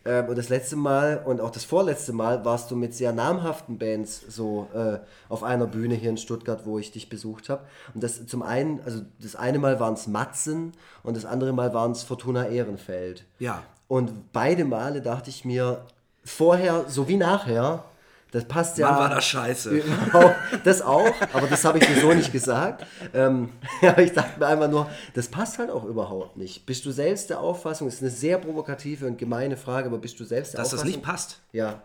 [0.04, 3.76] Ähm, und das letzte Mal und auch das vorletzte Mal warst du mit sehr namhaften
[3.76, 4.98] Bands so äh,
[5.28, 7.62] auf einer Bühne hier in Stuttgart, wo ich dich besucht habe.
[7.92, 11.74] Und das zum einen, also das eine Mal waren es Matzen und das andere Mal
[11.74, 13.24] waren es Fortuna Ehrenfeld.
[13.40, 13.64] Ja.
[13.88, 15.84] Und beide Male dachte ich mir,
[16.24, 17.84] vorher sowie nachher,
[18.32, 18.90] das passt ja.
[18.90, 19.82] Mann, war das scheiße.
[20.64, 22.86] Das auch, aber das habe ich dir so nicht gesagt.
[23.14, 23.50] Ähm,
[23.82, 26.66] aber ich dachte mir einfach nur, das passt halt auch überhaupt nicht.
[26.66, 30.18] Bist du selbst der Auffassung, das ist eine sehr provokative und gemeine Frage, aber bist
[30.18, 30.86] du selbst der Dass Auffassung?
[30.86, 31.40] Dass das nicht passt?
[31.52, 31.82] Ja.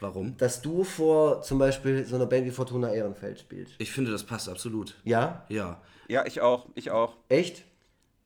[0.00, 0.36] Warum?
[0.38, 3.74] Dass du vor zum Beispiel so einer Band wie Fortuna Ehrenfeld spielst.
[3.78, 4.96] Ich finde, das passt absolut.
[5.04, 5.44] Ja?
[5.48, 5.80] Ja.
[6.08, 6.66] Ja, ich auch.
[6.74, 7.16] Ich auch.
[7.28, 7.64] Echt?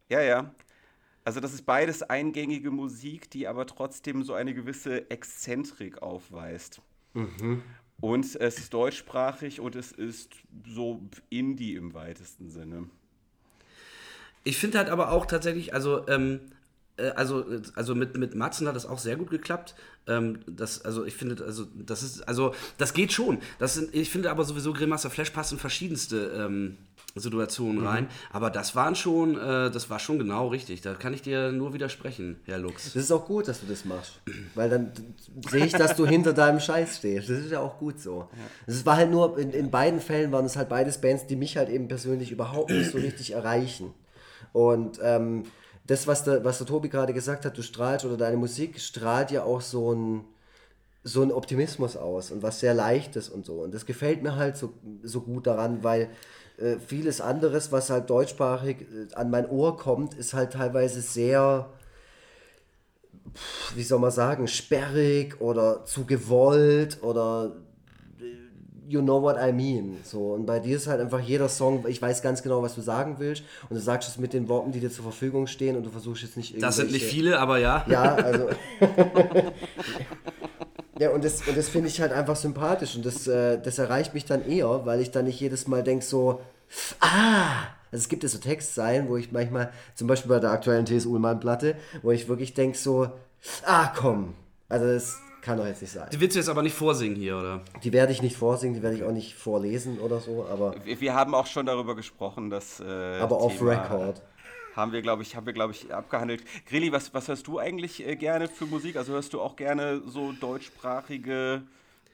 [0.09, 0.55] Ja, ja.
[1.25, 6.81] Also das ist beides eingängige Musik, die aber trotzdem so eine gewisse Exzentrik aufweist.
[7.15, 7.63] Mhm.
[8.01, 10.31] Und es ist deutschsprachig und es ist
[10.67, 11.01] so
[11.31, 12.89] Indie im weitesten Sinne.
[14.43, 16.41] Ich finde halt aber auch tatsächlich, also, ähm,
[16.99, 19.75] äh, also, also mit, mit Matzen hat das auch sehr gut geklappt.
[20.07, 23.39] Ähm, das, also ich finde, also das ist, also das geht schon.
[23.59, 26.77] Das sind, ich finde aber sowieso Grillmaster Flash passt in verschiedenste ähm,
[27.17, 27.87] Situationen mhm.
[27.87, 28.09] rein.
[28.33, 30.81] Aber das waren schon, äh, das war schon genau richtig.
[30.81, 32.93] Da kann ich dir nur widersprechen, Herr Lux.
[32.93, 34.21] Das ist auch gut, dass du das machst.
[34.55, 34.93] Weil dann
[35.49, 37.31] sehe ich, dass du hinter deinem Scheiß stehst.
[37.31, 38.29] Das ist ja auch gut so.
[38.67, 41.57] Es war halt nur, in, in beiden Fällen waren es halt beides Bands, die mich
[41.57, 43.95] halt eben persönlich überhaupt nicht so richtig erreichen.
[44.53, 45.45] Und ähm,
[45.85, 49.31] das, was der, was der Tobi gerade gesagt hat, du strahlst oder deine Musik strahlt
[49.31, 50.25] ja auch so ein
[51.07, 53.57] so ein Optimismus aus und was sehr leichtes und so.
[53.61, 56.09] Und das gefällt mir halt so, so gut daran, weil
[56.57, 61.69] äh, vieles anderes, was halt deutschsprachig äh, an mein Ohr kommt, ist halt teilweise sehr,
[63.75, 67.53] wie soll man sagen, sperrig oder zu gewollt oder
[68.89, 69.99] you know what I mean.
[70.05, 72.81] So, und bei dir ist halt einfach jeder Song, ich weiß ganz genau, was du
[72.81, 75.85] sagen willst, und du sagst es mit den Worten, die dir zur Verfügung stehen, und
[75.85, 76.67] du versuchst jetzt nicht irgendwie.
[76.67, 77.85] Das sind nicht viele, aber ja.
[77.89, 78.49] Ja, also.
[80.99, 84.15] Ja, und das, und das finde ich halt einfach sympathisch und das, äh, das erreicht
[84.15, 86.41] mich dann eher, weil ich dann nicht jedes Mal denke so,
[87.01, 87.51] ah,
[87.91, 91.07] also es gibt ja so Textzeilen, wo ich manchmal, zum Beispiel bei der aktuellen T.S.
[91.07, 93.09] Ullmann-Platte, wo ich wirklich denke so,
[93.67, 94.35] ah komm,
[94.69, 96.09] also das kann doch jetzt nicht sein.
[96.11, 97.61] Die willst du jetzt aber nicht vorsingen hier, oder?
[97.83, 100.75] Die werde ich nicht vorsingen, die werde ich auch nicht vorlesen oder so, aber...
[100.85, 102.81] Wir, wir haben auch schon darüber gesprochen, dass...
[102.81, 102.85] Äh,
[103.21, 104.23] aber off record
[104.75, 106.43] haben wir, glaube ich, haben wir, glaube ich, abgehandelt.
[106.67, 108.97] Grilli, was, was hörst du eigentlich äh, gerne für Musik?
[108.97, 111.63] Also hörst du auch gerne so deutschsprachige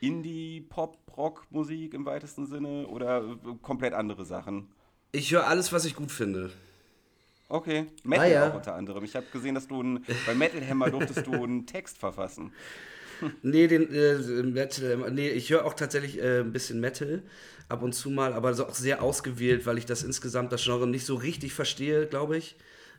[0.01, 4.69] Indie, Pop, Rock Musik im weitesten Sinne oder äh, komplett andere Sachen?
[5.13, 6.51] Ich höre alles, was ich gut finde.
[7.49, 8.51] Okay, Metal ah, ja.
[8.51, 9.03] auch unter anderem.
[9.03, 12.53] Ich habe gesehen, dass du ein, bei Metal Hammer durftest du einen Text verfassen.
[13.43, 17.23] Nee, den äh, Metal, nee, ich höre auch tatsächlich äh, ein bisschen Metal
[17.69, 20.87] ab und zu mal, aber so auch sehr ausgewählt, weil ich das insgesamt das Genre
[20.87, 22.57] nicht so richtig verstehe, glaube ich.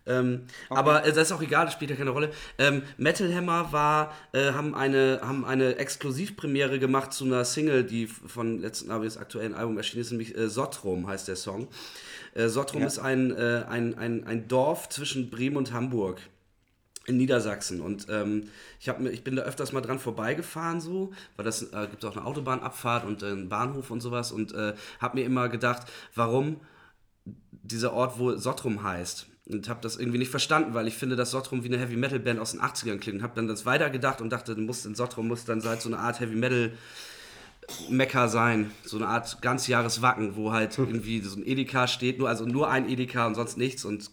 [0.07, 0.79] Ähm, okay.
[0.79, 2.31] Aber äh, das ist auch egal, das spielt ja keine Rolle.
[2.57, 8.07] Ähm, Metal Hammer war, äh, haben, eine, haben eine Exklusivpremiere gemacht zu einer Single, die
[8.07, 11.67] von letzten Abends aktuellen Album erschienen ist, nämlich äh, Sottrum heißt der Song.
[12.34, 12.88] Äh, Sottrum ja.
[12.88, 16.19] ist ein, äh, ein, ein, ein Dorf zwischen Bremen und Hamburg
[17.05, 17.81] in Niedersachsen.
[17.81, 21.87] Und ähm, ich, hab, ich bin da öfters mal dran vorbeigefahren, so, weil das äh,
[21.89, 24.31] gibt auch eine Autobahnabfahrt und äh, einen Bahnhof und sowas.
[24.31, 26.59] Und äh, habe mir immer gedacht, warum
[27.51, 29.27] dieser Ort wo Sottrum heißt.
[29.47, 32.19] Und habe das irgendwie nicht verstanden, weil ich finde, dass Sottrum wie eine Heavy Metal
[32.19, 33.17] Band aus den 80ern klingt.
[33.17, 35.99] Und habe dann das weitergedacht und dachte, muss in Sottrum muss dann halt so eine
[35.99, 36.71] Art Heavy Metal
[37.89, 42.45] Mecker sein, so eine Art ganzjahreswacken, wo halt irgendwie so ein Edeka steht, nur also
[42.45, 44.11] nur ein Edeka und sonst nichts und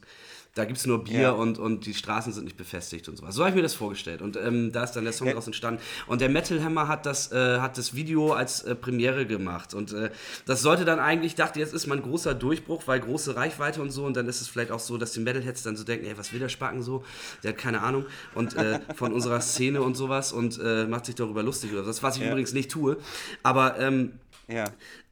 [0.54, 1.30] da gibt es nur Bier ja.
[1.30, 3.34] und, und die Straßen sind nicht befestigt und sowas.
[3.34, 4.22] So habe ich mir das vorgestellt.
[4.22, 5.80] Und ähm, da ist dann der Song daraus entstanden.
[6.06, 9.74] Und der Metal Hammer hat das, äh, hat das Video als äh, Premiere gemacht.
[9.74, 10.10] Und äh,
[10.46, 13.80] das sollte dann eigentlich, ich dachte, jetzt ist mal ein großer Durchbruch, weil große Reichweite
[13.80, 14.04] und so.
[14.04, 16.32] Und dann ist es vielleicht auch so, dass die Metalheads dann so denken, ey, was
[16.32, 17.04] will der Spacken so?
[17.44, 18.06] Der hat keine Ahnung.
[18.34, 22.02] Und äh, von unserer Szene und sowas und äh, macht sich darüber lustig oder was,
[22.02, 22.30] was ich ja.
[22.30, 22.96] übrigens nicht tue.
[23.42, 24.12] Aber ähm,
[24.48, 24.64] ja.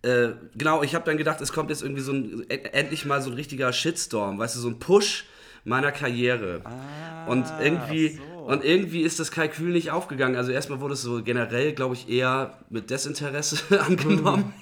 [0.02, 3.30] Äh, genau, ich habe dann gedacht, es kommt jetzt irgendwie so ein, endlich mal so
[3.30, 5.24] ein richtiger Shitstorm, weißt du, so ein Push
[5.64, 6.62] meiner Karriere.
[6.64, 8.22] Ah, und irgendwie so.
[8.46, 10.36] und irgendwie ist das Kalkül nicht aufgegangen.
[10.36, 14.54] Also erstmal wurde es so generell, glaube ich, eher mit Desinteresse angenommen.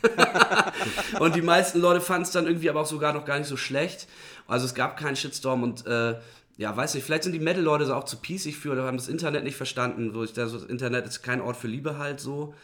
[1.20, 3.56] und die meisten Leute fanden es dann irgendwie aber auch sogar noch gar nicht so
[3.56, 4.08] schlecht.
[4.48, 6.14] Also es gab keinen Shitstorm und äh,
[6.56, 9.08] ja, weiß nicht, vielleicht sind die Metal-Leute so auch zu piesig für oder haben das
[9.08, 10.14] Internet nicht verstanden.
[10.14, 12.54] Wo ich da so, das Internet ist kein Ort für Liebe halt so.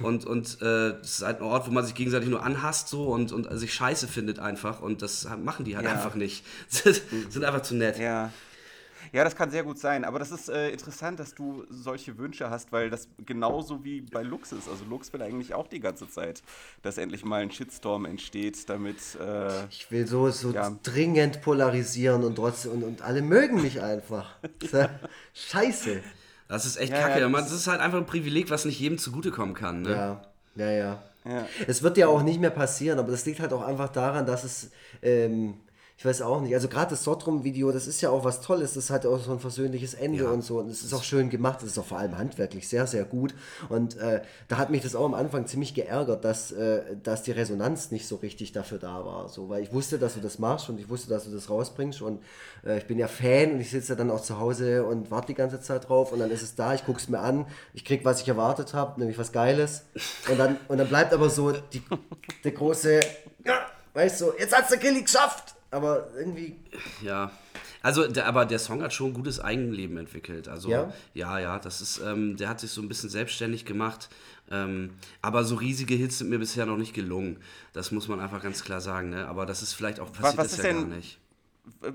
[0.00, 3.08] Und, und äh, das ist halt ein Ort, wo man sich gegenseitig nur anhasst so
[3.08, 4.80] und, und sich scheiße findet einfach.
[4.80, 5.92] Und das machen die halt ja.
[5.92, 6.44] einfach nicht.
[6.68, 7.98] sind einfach zu nett.
[7.98, 8.30] Ja.
[9.12, 10.04] Ja, das kann sehr gut sein.
[10.04, 14.22] Aber das ist äh, interessant, dass du solche Wünsche hast, weil das genauso wie bei
[14.22, 14.68] Lux ist.
[14.68, 16.42] Also Lux will eigentlich auch die ganze Zeit,
[16.82, 18.98] dass endlich mal ein Shitstorm entsteht, damit.
[19.20, 20.76] Äh, ich will so, so ja.
[20.82, 24.36] dringend polarisieren und trotzdem und, und alle mögen mich einfach.
[25.32, 26.02] Scheiße.
[26.48, 27.20] Das ist echt ja, kacke.
[27.20, 29.82] Ja, das, das, ist halt einfach ein Privileg, was nicht jedem zugutekommen kann.
[29.82, 29.90] Ne?
[29.90, 30.22] Ja,
[30.56, 31.46] ja, ja, ja.
[31.66, 34.44] Es wird ja auch nicht mehr passieren, aber das liegt halt auch einfach daran, dass
[34.44, 34.70] es
[35.02, 35.54] ähm,
[35.98, 36.54] ich weiß auch nicht.
[36.54, 38.74] Also gerade das Sotrum-Video, das ist ja auch was Tolles.
[38.74, 40.30] Das hat auch so ein versöhnliches Ende ja.
[40.30, 40.60] und so.
[40.60, 41.58] Und es ist auch schön gemacht.
[41.60, 43.34] Es ist auch vor allem handwerklich sehr, sehr gut.
[43.68, 47.32] Und äh, da hat mich das auch am Anfang ziemlich geärgert, dass, äh, dass die
[47.32, 49.28] Resonanz nicht so richtig dafür da war.
[49.28, 52.00] So, weil ich wusste, dass du das machst und ich wusste, dass du das rausbringst.
[52.00, 52.22] Und
[52.64, 55.34] äh, ich bin ja Fan und ich sitze dann auch zu Hause und warte die
[55.34, 56.12] ganze Zeit drauf.
[56.12, 58.72] Und dann ist es da, ich gucke es mir an, ich kriege, was ich erwartet
[58.72, 59.82] habe, nämlich was Geiles.
[60.30, 61.82] Und dann, und dann bleibt aber so die,
[62.44, 63.00] der große,
[63.44, 66.56] ja, weißt du, jetzt hat's der Killy geschafft aber irgendwie.
[67.02, 67.30] Ja.
[67.82, 70.48] Also, der, aber der Song hat schon ein gutes Eigenleben entwickelt.
[70.48, 74.08] Also, ja, ja, ja das ist, ähm, der hat sich so ein bisschen selbstständig gemacht.
[74.50, 77.38] Ähm, aber so riesige Hits sind mir bisher noch nicht gelungen.
[77.72, 79.10] Das muss man einfach ganz klar sagen.
[79.10, 79.26] Ne?
[79.28, 81.18] Aber das ist vielleicht auch passiert was, was das ja gar nicht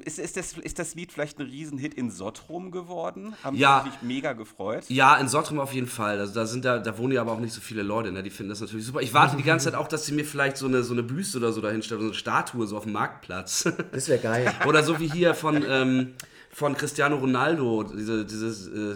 [0.06, 3.36] ist, ist, das, ist das Lied vielleicht ein Riesenhit in Sottrum geworden?
[3.44, 3.84] Haben ja.
[3.84, 4.86] sich mega gefreut?
[4.88, 6.20] Ja, in Sottrum auf jeden Fall.
[6.20, 8.24] Also da, sind da, da wohnen ja aber auch nicht so viele Leute, ne?
[8.24, 9.02] die finden das natürlich super.
[9.02, 11.38] Ich warte die ganze Zeit auch, dass sie mir vielleicht so eine, so eine Büste
[11.38, 13.70] oder so dahinstellen, so eine Statue so auf dem Marktplatz.
[13.92, 14.54] Das wäre geil.
[14.66, 16.14] oder so wie hier von, ähm,
[16.54, 18.96] von Cristiano Ronaldo, diese, dieses, äh,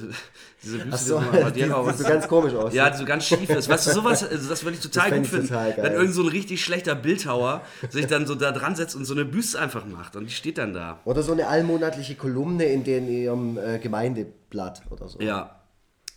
[0.64, 2.76] diese Büste, so, die, die, die so ganz komisch aussieht.
[2.76, 3.68] Ja, die so ganz schief ist.
[3.68, 5.48] Weißt du, sowas, also das würde ich total das gut finden.
[5.48, 9.06] Total wenn irgend so ein richtig schlechter Bildhauer sich dann so da dran setzt und
[9.06, 11.00] so eine Büste einfach macht und die steht dann da.
[11.06, 15.20] Oder so eine allmonatliche Kolumne in, den, in ihrem äh, Gemeindeblatt oder so.
[15.20, 15.62] Ja.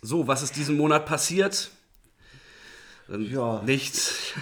[0.03, 1.71] So, was ist diesen Monat passiert?
[3.19, 3.61] Ja.
[3.63, 4.33] nichts.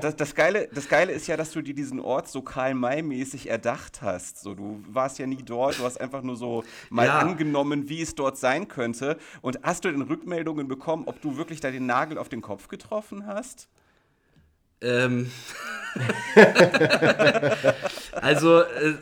[0.00, 4.02] das, das, Geile, das Geile ist ja, dass du dir diesen Ort so Karl-May-mäßig erdacht
[4.02, 4.40] hast.
[4.40, 7.18] So, du warst ja nie dort, du hast einfach nur so mal ja.
[7.18, 9.18] angenommen, wie es dort sein könnte.
[9.40, 12.68] Und hast du denn Rückmeldungen bekommen, ob du wirklich da den Nagel auf den Kopf
[12.68, 13.68] getroffen hast?
[14.80, 15.30] Ähm.
[18.12, 18.94] also, äh,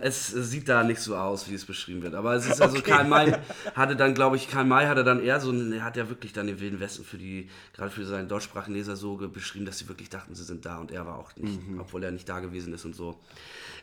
[0.00, 2.14] es sieht da nicht so aus, wie es beschrieben wird.
[2.14, 2.90] Aber es ist also, okay.
[2.90, 3.32] Karl May
[3.74, 6.46] hatte dann, glaube ich, Karl May hatte dann eher so, er hat ja wirklich dann
[6.46, 10.10] den Wilden Westen für die, gerade für seinen deutschsprachigen Leser so beschrieben, dass sie wirklich
[10.10, 11.80] dachten, sie sind da und er war auch nicht, mhm.
[11.80, 13.18] obwohl er nicht da gewesen ist und so.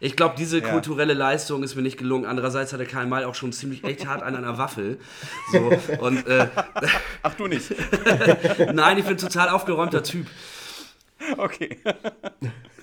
[0.01, 0.69] Ich glaube, diese ja.
[0.69, 2.25] kulturelle Leistung ist mir nicht gelungen.
[2.25, 4.97] Andererseits hatte Karl May auch schon ziemlich echt hart an einer Waffel.
[5.51, 6.47] So, und, äh,
[7.21, 7.73] Ach, du nicht?
[8.73, 10.27] Nein, ich bin total aufgeräumter Typ.
[11.39, 11.77] Okay.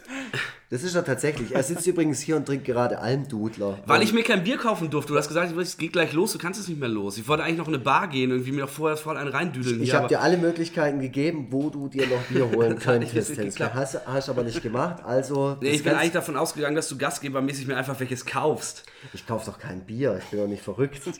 [0.68, 1.54] Das ist er tatsächlich.
[1.54, 3.78] Er sitzt übrigens hier und trinkt gerade Almdudler.
[3.86, 5.12] Weil ich mir kein Bier kaufen durfte.
[5.12, 7.18] Du hast gesagt, es geht gleich los, du kannst es nicht mehr los.
[7.18, 9.80] Ich wollte eigentlich noch in eine Bar gehen, irgendwie mir noch vorher voll einen reindüdeln.
[9.80, 13.38] Ich habe dir alle Möglichkeiten gegeben, wo du dir noch Bier holen könntest.
[13.60, 15.04] Hast, hast aber nicht gemacht.
[15.04, 18.82] Also, Nee, ich bin eigentlich davon ausgegangen, dass du gastgebermäßig mir einfach welches kaufst.
[19.12, 20.18] ich kaufe doch kein Bier.
[20.20, 21.00] Ich bin doch nicht verrückt.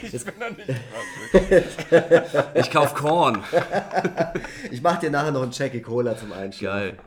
[0.00, 0.68] Ich bin noch nicht
[2.54, 3.42] Ich kauf Korn.
[4.70, 6.78] Ich mache dir nachher noch einen Jackie Cola zum Einschlafen.
[6.80, 6.98] Geil.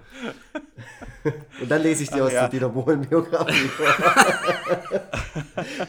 [1.62, 2.42] Und dann lese ich dir Ach aus ja.
[2.42, 3.86] der Dieter Bohlen-Biografie vor.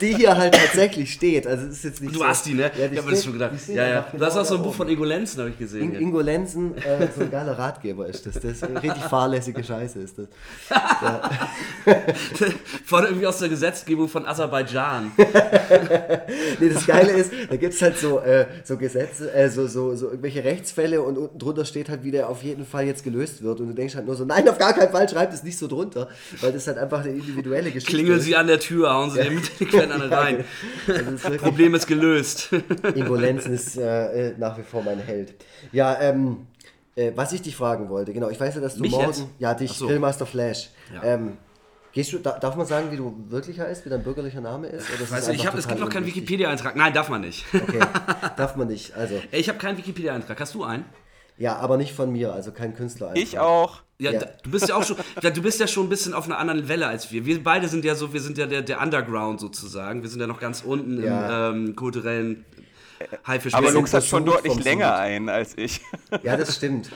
[0.00, 1.46] die hier halt tatsächlich steht.
[1.46, 2.70] Also ist jetzt nicht Du so, hast die, ne?
[2.78, 3.52] Ja, die ich habe das schon gedacht.
[3.68, 3.98] Ja, ja.
[3.98, 4.88] einfach Du hast genau auch so ein Buch von.
[4.88, 5.94] Ingo Lenzen, habe ich gesehen.
[5.94, 6.00] In.
[6.02, 8.34] Ingo Lenzen, äh, so ein geiler Ratgeber ist das.
[8.34, 10.26] Das ist richtig fahrlässige Scheiße ist das.
[12.84, 15.12] Von irgendwie aus der Gesetzgebung von Aserbaidschan.
[16.60, 19.94] Nee, das Geile ist, da gibt es halt so, äh, so Gesetze, äh, so, so,
[19.94, 23.42] so irgendwelche Rechtsfälle und unten drunter steht halt, wie der auf jeden Fall jetzt gelöst
[23.42, 23.60] wird.
[23.60, 25.66] Und du denkst halt nur so, nein, auf gar keinen Fall, schreibt es nicht so
[25.68, 26.08] drunter,
[26.40, 28.24] weil das halt einfach eine individuelle Geschichte Klingeln ist.
[28.24, 30.44] Sie an der Tür, hauen Sie den mit den Quellen rein.
[30.86, 32.50] Also das ist Problem ist gelöst.
[32.94, 35.34] Ingo Lenzen ist äh, äh, nach wie vor mein Held.
[35.72, 36.46] Ja, ähm,
[36.94, 39.24] äh, was ich dich fragen wollte, genau, ich weiß ja, dass du Mich morgen, jetzt?
[39.38, 39.86] ja, dich, Ach so.
[39.86, 41.02] Grillmaster Flash, Ja.
[41.14, 41.38] ähm,
[41.92, 44.88] gehst du, da, darf man sagen, wie du wirklich heißt, wie dein bürgerlicher Name ist?
[44.94, 46.06] Oder ist Weißt du, ich hab, es gibt noch keinen?
[46.06, 46.76] Wikipedia-Eintrag.
[46.76, 47.44] Nein, darf man nicht.
[47.54, 47.80] Okay,
[48.36, 50.38] darf man nicht, also, Ich habe keinen Wikipedia-Eintrag.
[50.40, 50.84] Hast du einen?
[51.38, 53.12] Ja, aber nicht von mir, also kein Künstler.
[53.14, 53.82] Ich auch.
[53.98, 54.20] Ja, Ja.
[54.20, 56.38] da- du bist ja auch schon, ja, du bist ja schon ein bisschen auf einer
[56.38, 57.24] anderen Welle als wir.
[57.24, 60.02] Wir beide sind ja so, wir sind ja der, der Underground sozusagen.
[60.02, 61.50] Wir sind ja noch ganz unten Ja.
[61.50, 62.44] im ähm, kulturellen
[63.26, 63.54] Haifisch.
[63.54, 64.98] Aber Lux hat schon deutlich länger Sumpf.
[65.00, 65.80] ein als ich.
[66.22, 66.90] Ja, das stimmt.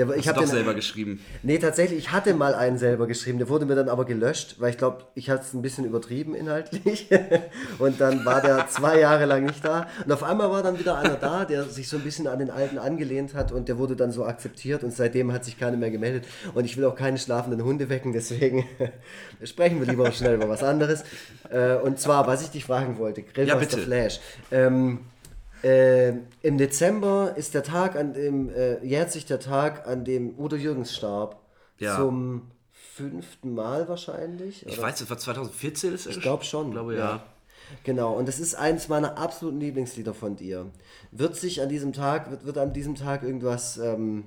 [0.00, 1.20] Der, ich ich habe den, selber geschrieben.
[1.42, 4.70] Nee, tatsächlich, ich hatte mal einen selber geschrieben, der wurde mir dann aber gelöscht, weil
[4.70, 7.10] ich glaube, ich hatte es ein bisschen übertrieben inhaltlich.
[7.78, 9.88] und dann war der zwei Jahre lang nicht da.
[10.02, 12.50] Und auf einmal war dann wieder einer da, der sich so ein bisschen an den
[12.50, 15.90] alten angelehnt hat und der wurde dann so akzeptiert und seitdem hat sich keiner mehr
[15.90, 16.24] gemeldet.
[16.54, 18.64] Und ich will auch keine schlafenden Hunde wecken, deswegen
[19.44, 21.04] sprechen wir lieber schnell über was anderes.
[21.50, 23.78] Äh, und zwar, was ich dich fragen wollte, Grillmaster bitte.
[23.82, 24.20] Flash.
[24.50, 25.00] Ähm,
[25.62, 26.10] äh,
[26.42, 30.56] Im Dezember ist der Tag, an dem äh, jährt sich der Tag, an dem Udo
[30.56, 31.40] Jürgens starb.
[31.78, 31.96] Ja.
[31.96, 34.66] Zum fünften Mal wahrscheinlich.
[34.66, 34.88] Ich oder?
[34.88, 36.68] weiß, das war 2014 ist Ich glaube schon.
[36.68, 37.22] Ich glaube, ja.
[37.84, 40.66] Genau, und das ist eines meiner absoluten Lieblingslieder von dir.
[41.12, 44.24] Wird sich an diesem Tag, wird, wird an diesem Tag irgendwas, ähm,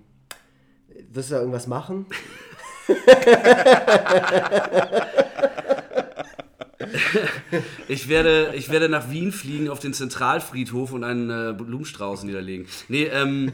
[1.12, 2.06] wirst du da irgendwas machen?
[7.88, 12.68] Ich werde, ich werde nach Wien fliegen auf den Zentralfriedhof und einen äh, Blumenstrauß niederlegen.
[12.88, 13.54] Nee, ähm,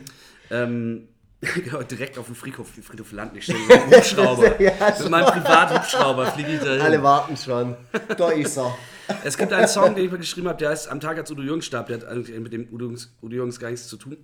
[0.52, 1.08] ähm,
[1.42, 3.38] genau, direkt auf dem Friedhof, Friedhof landen.
[3.38, 4.60] Ich stelle einen Hubschrauber.
[4.60, 7.76] Ja, Mit meinem Privathubschrauber fliege ich da Alle warten schon.
[8.18, 8.78] Da ist er.
[9.24, 11.42] Es gibt einen Song, den ich mal geschrieben habe, der heißt Am Tag, als Udo
[11.42, 11.88] Jürgens starb.
[11.88, 14.18] Der hat eigentlich mit dem Udo Jürgens, Udo Jürgens gar nichts zu tun.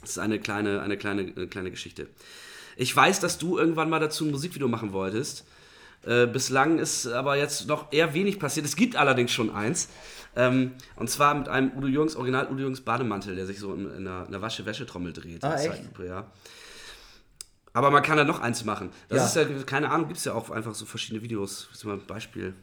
[0.00, 2.06] Das ist eine kleine, eine kleine, eine kleine Geschichte.
[2.76, 5.44] Ich weiß, dass du irgendwann mal dazu ein Musikvideo machen wolltest.
[6.04, 8.66] Äh, bislang ist aber jetzt noch eher wenig passiert.
[8.66, 9.88] Es gibt allerdings schon eins.
[10.34, 13.86] Ähm, und zwar mit einem Udo Jürgens, Original Udo Jürgens Bademantel, der sich so in,
[13.90, 15.44] in einer, in einer Wasche-Wäschetrommel dreht.
[15.44, 15.68] Ah, echt?
[15.98, 16.30] Halt, ja.
[17.74, 18.90] Aber man kann da noch eins machen.
[19.08, 19.42] Das Ja.
[19.42, 21.68] ist ja, keine Ahnung, gibt es ja auch einfach so verschiedene Videos.
[21.70, 22.54] Das ist mal ein Beispiel.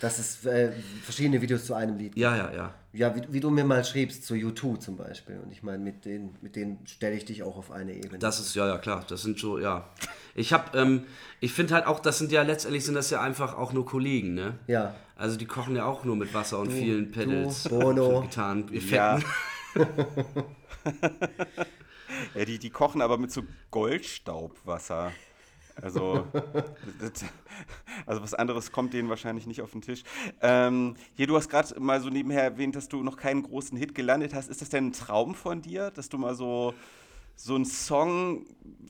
[0.00, 0.72] Das ist äh,
[1.04, 2.16] verschiedene Videos zu einem Lied.
[2.16, 2.74] Ja, ja, ja.
[2.92, 5.38] Ja, wie, wie du mir mal schriebst, zu U2 zum Beispiel.
[5.38, 8.18] Und ich meine, mit denen, mit denen stelle ich dich auch auf eine Ebene.
[8.18, 9.04] Das ist, ja, ja, klar.
[9.08, 9.88] Das sind so, ja.
[10.34, 11.04] Ich habe, ähm,
[11.40, 14.34] ich finde halt auch, das sind ja letztendlich sind das ja einfach auch nur Kollegen,
[14.34, 14.58] ne?
[14.66, 14.94] ja.
[15.14, 18.22] Also die kochen ja auch nur mit Wasser und vielen Pedals, Bono.
[18.22, 19.20] Gitarren, Ja.
[22.34, 25.12] Ja die, die kochen aber mit so Goldstaubwasser.
[25.80, 26.26] Also,
[27.00, 27.24] das,
[28.04, 30.02] also was anderes kommt denen wahrscheinlich nicht auf den Tisch.
[30.42, 33.94] Ähm, hier, du hast gerade mal so nebenher erwähnt, dass du noch keinen großen Hit
[33.94, 34.50] gelandet hast.
[34.50, 36.74] Ist das denn ein Traum von dir, dass du mal so,
[37.36, 38.46] so einen Song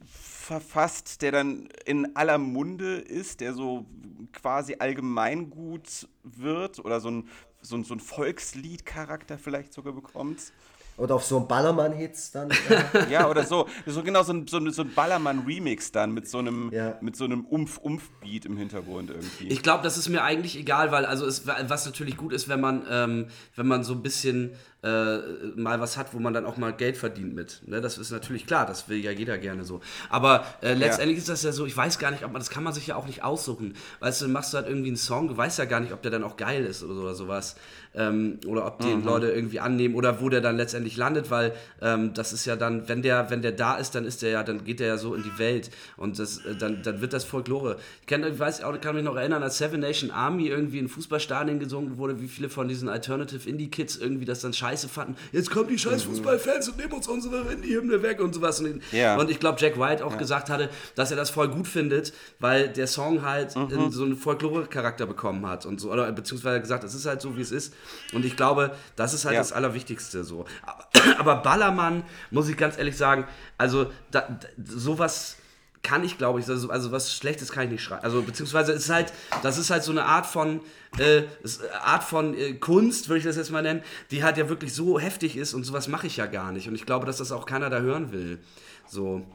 [0.06, 3.86] verfasst, der dann in aller Munde ist, der so
[4.32, 7.28] quasi allgemeingut wird oder so ein,
[7.60, 10.52] so ein, so ein Volksliedcharakter vielleicht sogar bekommt?
[10.98, 12.50] Oder auf so einem Ballermann-Hits dann.
[12.68, 13.06] Ja.
[13.08, 13.66] Ja, oder so.
[13.86, 16.98] So genau so ein, so ein, so ein Ballermann-Remix dann mit so einem, Ja.
[17.00, 19.48] mit so einem Umf-Umf-Beat im Hintergrund irgendwie.
[19.48, 22.60] Ich glaube, das ist mir eigentlich egal, weil also es, was natürlich gut ist, wenn
[22.60, 23.26] man, ähm,
[23.56, 25.18] wenn man so ein bisschen äh,
[25.54, 27.62] mal was hat, wo man dann auch mal Geld verdient mit.
[27.66, 27.80] Ne?
[27.80, 29.80] Das ist natürlich klar, das will ja jeder gerne so.
[30.10, 32.64] Aber äh, letztendlich ist das ja so, ich weiß gar nicht, ob man, das kann
[32.64, 33.74] man sich ja auch nicht aussuchen.
[34.00, 36.10] Weißt du, machst du halt irgendwie einen Song, du weißt ja gar nicht, ob der
[36.10, 37.56] dann auch geil ist oder, so, oder sowas.
[37.94, 42.14] Ähm, oder ob den Leute irgendwie annehmen oder wo der dann letztendlich landet, weil ähm,
[42.14, 44.64] das ist ja dann, wenn der, wenn der da ist, dann ist der ja, dann
[44.64, 47.76] geht der ja so in die Welt und das, äh, dann, dann wird das Folklore.
[48.00, 50.88] Ich, kenn, ich weiß auch, kann mich noch erinnern, als Seven Nation Army irgendwie in
[50.88, 54.88] Fußballstadien gesungen wurde, wie viele von diesen Alternative Indie Kids irgendwie das dann scheiße scheiße
[54.88, 55.16] fanden.
[55.32, 58.60] Jetzt kommen die scheiß Fußballfans und nehmen uns unsere Hymne weg und sowas.
[58.60, 59.16] Und, Ja.
[59.18, 62.68] und ich glaube, Jack White auch gesagt hatte, dass er das voll gut findet, weil
[62.68, 63.90] der Song halt Mhm.
[63.90, 65.92] so einen Folklore-Charakter bekommen hat und so.
[65.92, 67.74] Oder beziehungsweise gesagt, es ist halt so, wie es ist.
[68.12, 69.40] Und ich glaube, das ist halt Ja.
[69.40, 70.46] das Allerwichtigste so.
[70.62, 73.26] Aber, aber Ballermann, muss ich ganz ehrlich sagen,
[73.58, 75.36] also da, da, sowas
[75.82, 78.04] kann ich, glaube ich, also, also was Schlechtes kann ich nicht schreiben.
[78.04, 80.60] Also beziehungsweise es ist halt, das ist halt so eine Art von
[80.98, 84.48] äh, es- Art von äh, Kunst, würde ich das jetzt mal nennen, die halt ja
[84.48, 86.68] wirklich so heftig ist und sowas mache ich ja gar nicht.
[86.68, 88.38] Und ich glaube, dass das auch keiner da hören will.
[88.86, 89.26] So.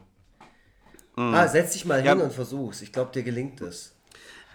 [1.17, 2.13] Ah, setz dich mal Ja.
[2.13, 2.81] hin und versuch's.
[2.81, 3.93] Ich glaube, dir gelingt es.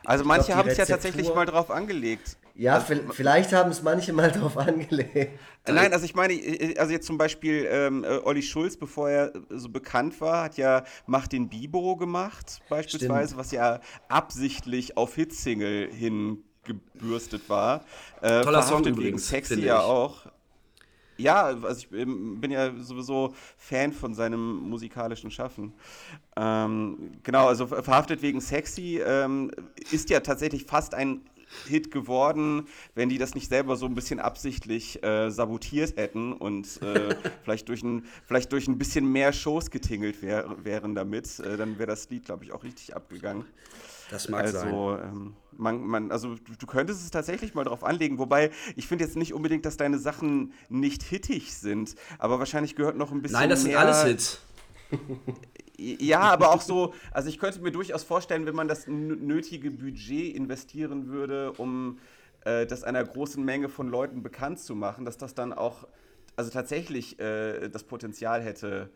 [0.04, 2.36] Also Ich manche haben es ja tatsächlich mal drauf angelegt.
[2.54, 5.38] Ja, vi- vielleicht haben es manche mal drauf angelegt.
[5.64, 6.34] Äh, Nein, also ich meine,
[6.78, 10.56] also jetzt zum Beispiel ähm, äh, Olli Schulz, bevor er äh, so bekannt war, hat
[10.56, 13.38] ja Mach den Bibo gemacht, beispielsweise, Stimmt.
[13.40, 17.84] was ja absichtlich auf Hitsingle hingebürstet war.
[18.20, 19.84] Äh, Toller Song verhaftet wegen übrigens, Sexy ja ich.
[19.84, 20.26] auch.
[21.18, 25.74] Ja, also ich bin ja sowieso Fan von seinem musikalischen Schaffen.
[26.36, 29.50] Ähm, genau, also ver- verhaftet wegen Sexy ähm,
[29.90, 31.22] ist ja tatsächlich fast ein
[31.66, 36.80] Hit geworden, wenn die das nicht selber so ein bisschen absichtlich äh, sabotiert hätten und
[36.82, 41.56] äh, vielleicht, durch ein, vielleicht durch ein bisschen mehr Shows getingelt wär, wären damit, äh,
[41.56, 43.44] dann wäre das Lied, glaube ich, auch richtig abgegangen.
[44.10, 44.66] Das mag sein.
[44.66, 48.86] Also, ähm, man, man, also du, du könntest es tatsächlich mal drauf anlegen, wobei ich
[48.86, 53.22] finde jetzt nicht unbedingt, dass deine Sachen nicht hittig sind, aber wahrscheinlich gehört noch ein
[53.22, 54.40] bisschen Nein, das sind alles Hits.
[55.78, 60.34] Ja, aber auch so, also ich könnte mir durchaus vorstellen, wenn man das nötige Budget
[60.36, 61.98] investieren würde, um
[62.44, 65.86] äh, das einer großen Menge von Leuten bekannt zu machen, dass das dann auch,
[66.36, 68.90] also tatsächlich äh, das Potenzial hätte.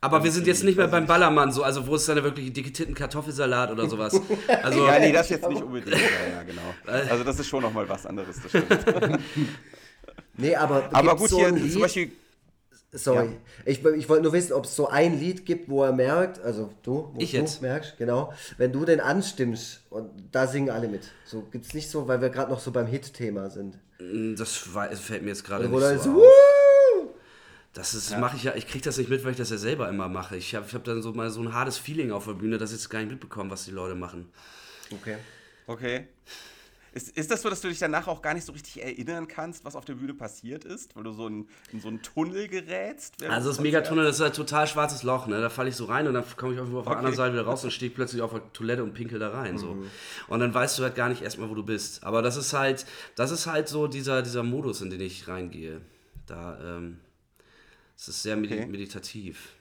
[0.00, 1.20] Aber wir sind jetzt nicht mehr beim Ball.
[1.20, 4.20] Ballermann, so, also wo ist dann wirklich dicke Titten Kartoffelsalat oder sowas.
[4.62, 5.94] Also, Ja, nee, das jetzt nicht unbedingt.
[5.94, 7.08] Ja, ja, genau.
[7.08, 9.20] Also das ist schon nochmal was anderes, das stimmt.
[10.34, 12.12] Nee, aber, Aber gut, so hier zum Beispiel
[12.94, 13.26] Sorry.
[13.26, 13.32] Ja.
[13.64, 16.70] Ich, ich wollte nur wissen, ob es so ein Lied gibt, wo er merkt, also
[16.82, 17.62] du, wo Ich du jetzt.
[17.62, 21.02] merkst, genau, wenn du den anstimmst und da singen alle mit.
[21.24, 23.78] So gibt's nicht so, weil wir gerade noch so beim Hit-Thema sind.
[23.98, 26.16] das war- fällt mir jetzt gerade Wo nicht dann so so, auf.
[26.16, 27.08] Wuhu!
[27.72, 29.88] Das ist, mache ich ja, ich kriege das nicht mit, weil ich das ja selber
[29.88, 30.36] immer mache.
[30.36, 32.70] Ich habe ich hab dann so mal so ein hartes Feeling auf der Bühne, dass
[32.72, 34.30] ich jetzt gar nicht mitbekomme, was die Leute machen.
[34.90, 35.16] Okay.
[35.66, 36.08] Okay.
[36.94, 39.64] Ist, ist das so, dass du dich danach auch gar nicht so richtig erinnern kannst,
[39.64, 43.22] was auf der Bühne passiert ist, weil du so in, in so einen Tunnel gerätst?
[43.26, 45.40] Also das Megatunnel, das ist halt total schwarzes Loch, ne?
[45.40, 46.90] Da falle ich so rein und dann komme ich auf der Okay.
[46.90, 49.56] anderen Seite wieder raus und stehe plötzlich auf der Toilette und pinkel da rein.
[49.56, 49.74] So.
[49.74, 49.90] Mhm.
[50.28, 52.04] Und dann weißt du halt gar nicht erstmal, wo du bist.
[52.04, 52.84] Aber das ist halt,
[53.16, 55.80] das ist halt so dieser, dieser Modus, in den ich reingehe.
[56.26, 56.98] Da, ähm,
[57.96, 58.66] es ist sehr Okay.
[58.66, 59.52] meditativ.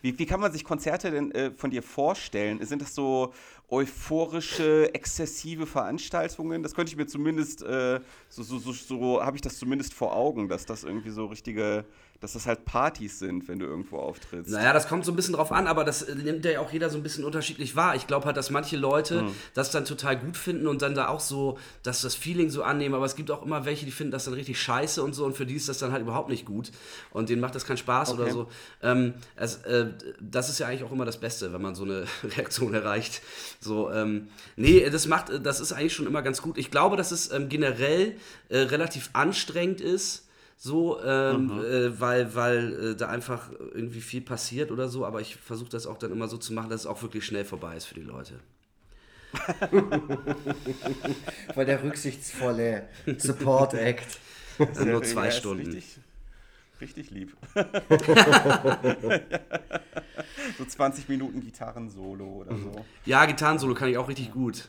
[0.00, 2.64] Wie, wie kann man sich Konzerte denn äh, von dir vorstellen?
[2.64, 3.32] Sind das so
[3.68, 6.62] euphorische, exzessive Veranstaltungen?
[6.62, 10.14] Das könnte ich mir zumindest, äh, so, so, so, so habe ich das zumindest vor
[10.14, 11.84] Augen, dass das irgendwie so richtige,
[12.22, 14.50] dass das halt Partys sind, wenn du irgendwo auftrittst.
[14.52, 16.96] Naja, das kommt so ein bisschen drauf an, aber das nimmt ja auch jeder so
[16.96, 17.96] ein bisschen unterschiedlich wahr.
[17.96, 21.18] Ich glaube halt, dass manche Leute das dann total gut finden und dann da auch
[21.20, 24.24] so, dass das Feeling so annehmen, aber es gibt auch immer welche, die finden das
[24.24, 26.70] dann richtig scheiße und so und für die ist das dann halt überhaupt nicht gut
[27.10, 28.32] und denen macht das keinen Spaß oder Okay.
[28.32, 28.46] so.
[28.82, 29.88] Ähm, es, äh,
[30.20, 32.04] das ist ja eigentlich auch immer das Beste, wenn man so eine
[32.36, 33.20] Reaktion erreicht.
[33.60, 36.56] So, ähm, nee, das macht, das ist eigentlich schon immer ganz gut.
[36.56, 38.16] Ich glaube, dass es ähm, generell
[38.48, 40.28] äh, relativ anstrengend ist.
[40.64, 45.34] So, ähm, äh, weil, weil äh, da einfach irgendwie viel passiert oder so, aber ich
[45.34, 47.86] versuche das auch dann immer so zu machen, dass es auch wirklich schnell vorbei ist
[47.86, 48.38] für die Leute.
[51.52, 54.20] Voll der rücksichtsvolle Support-Act.
[54.58, 55.66] Dann nur Ja, zwei Stunden.
[55.66, 55.98] Richtig,
[56.80, 57.36] richtig lieb.
[60.58, 62.72] so 20 Minuten Gitarrensolo oder so.
[63.04, 64.68] Ja, Gitarrensolo kann ich auch richtig gut.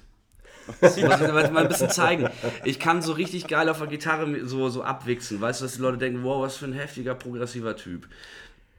[0.82, 2.30] Das muss ich mal ein bisschen zeigen.
[2.64, 5.42] Ich kann so richtig geil auf der Gitarre so, so abwichsen.
[5.42, 8.08] Weißt du, dass die Leute denken, wow, was für ein heftiger, progressiver Typ.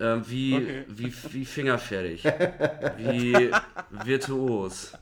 [0.00, 0.84] Ähm, wie, Okay.
[0.88, 2.24] wie, wie fingerfertig.
[2.98, 3.50] Wie
[4.04, 4.92] virtuos.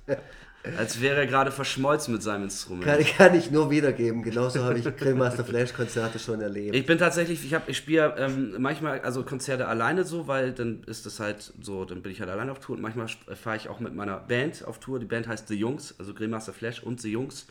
[0.78, 2.84] Als wäre er gerade verschmolzen mit seinem Instrument.
[2.84, 4.22] Kann, kann ich nur wiedergeben.
[4.22, 6.76] Genauso habe ich Grillmaster Flash-Konzerte schon erlebt.
[6.76, 10.84] Ich bin tatsächlich, ich, hab- ich spiele ähm, manchmal also Konzerte alleine so, weil dann
[10.84, 13.68] ist das halt so, dann bin ich halt alleine auf Tour und manchmal fahre ich
[13.68, 15.00] auch mit meiner Band auf Tour.
[15.00, 17.46] Die Band heißt The Jungs, also Grillmaster Flash und The Jungs.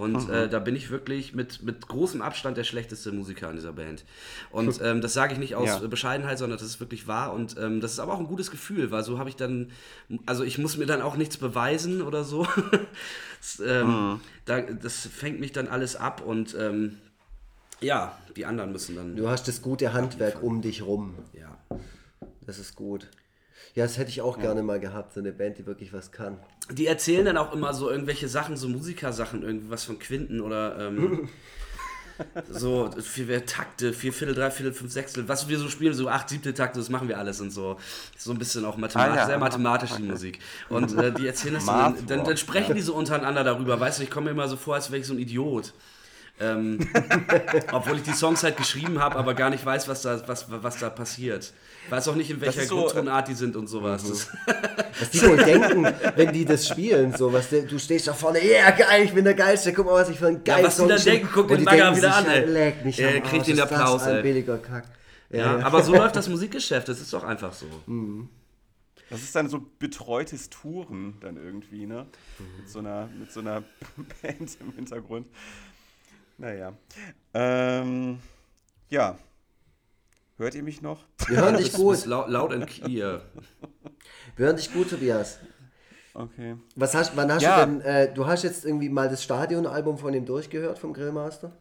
[0.00, 3.72] Und äh, da bin ich wirklich mit, mit großem Abstand der schlechteste Musiker in dieser
[3.72, 4.04] Band.
[4.50, 5.78] Und ähm, das sage ich nicht aus Ja.
[5.86, 7.32] Bescheidenheit, sondern das ist wirklich wahr.
[7.34, 9.70] Und ähm, das ist aber auch ein gutes Gefühl, weil so habe ich dann,
[10.24, 12.46] also ich muss mir dann auch nichts beweisen oder so.
[13.40, 16.96] das, ähm, da, das fängt mich dann alles ab und ähm,
[17.80, 19.16] ja, die anderen müssen dann.
[19.16, 21.14] Du hast das gute Handwerk um dich rum.
[21.32, 21.58] Ja.
[22.46, 23.08] Das ist gut.
[23.74, 26.38] Ja, das hätte ich auch gerne mal gehabt, so eine Band, die wirklich was kann.
[26.70, 30.78] Die erzählen dann auch immer so irgendwelche Sachen, so Musikersachen, irgendwie was von Quinten oder.
[30.88, 31.28] Ähm,
[32.50, 36.28] so vier Takte, vier Viertel, drei Viertel, fünf Sechstel, was wir so spielen, so acht
[36.28, 37.78] siebte Takte, das machen wir alles und so.
[38.18, 39.26] So ein bisschen auch mathematisch, Ah, ja.
[39.26, 40.38] sehr mathematisch die Musik.
[40.68, 44.00] Und äh, die erzählen das so, dann, dann, dann sprechen die so untereinander darüber, weißt
[44.00, 45.72] du, ich komme mir immer so vor, als wäre ich so ein Idiot.
[46.40, 46.78] Ähm,
[47.72, 50.78] obwohl ich die Songs halt geschrieben habe, aber gar nicht weiß, was da, was, was
[50.78, 51.52] da passiert.
[51.90, 54.04] Weiß auch nicht, in welcher so, äh, Grundtonart die sind und sowas.
[54.08, 54.28] Das,
[55.00, 55.86] Was die wohl denken,
[56.16, 59.12] wenn die das spielen, so, was der, du stehst da vorne, ja yeah, geil, ich
[59.12, 61.28] bin der Geilste, guck mal, was ich für ein Ja, geiles was die dann denken,
[61.32, 62.44] guck Und den die Bagger wieder an, ey.
[62.44, 64.22] Leck mich Er am kriegt Arsch, den Applaus, ey.
[64.22, 64.84] billiger Kack.
[65.30, 67.66] ja, aber so läuft das Musikgeschäft, das ist doch einfach so.
[69.10, 72.06] Das ist dann so betreutes Touren dann irgendwie, ne?
[72.58, 73.64] Mit so einer, mit so einer
[74.22, 75.28] Band im Hintergrund.
[76.38, 76.72] Naja.
[77.34, 78.20] Ähm,
[78.88, 79.18] ja.
[80.40, 81.04] Hört ihr mich noch?
[81.28, 83.20] Wir hören dich gut, laut, and clear.
[84.36, 85.38] wir hören dich gut, Tobias.
[86.14, 86.56] Okay.
[86.76, 87.64] Was hast, wann hast Ja.
[87.66, 91.52] du denn, äh, du hast jetzt irgendwie mal das Stadionalbum von ihm durchgehört, vom Grillmaster?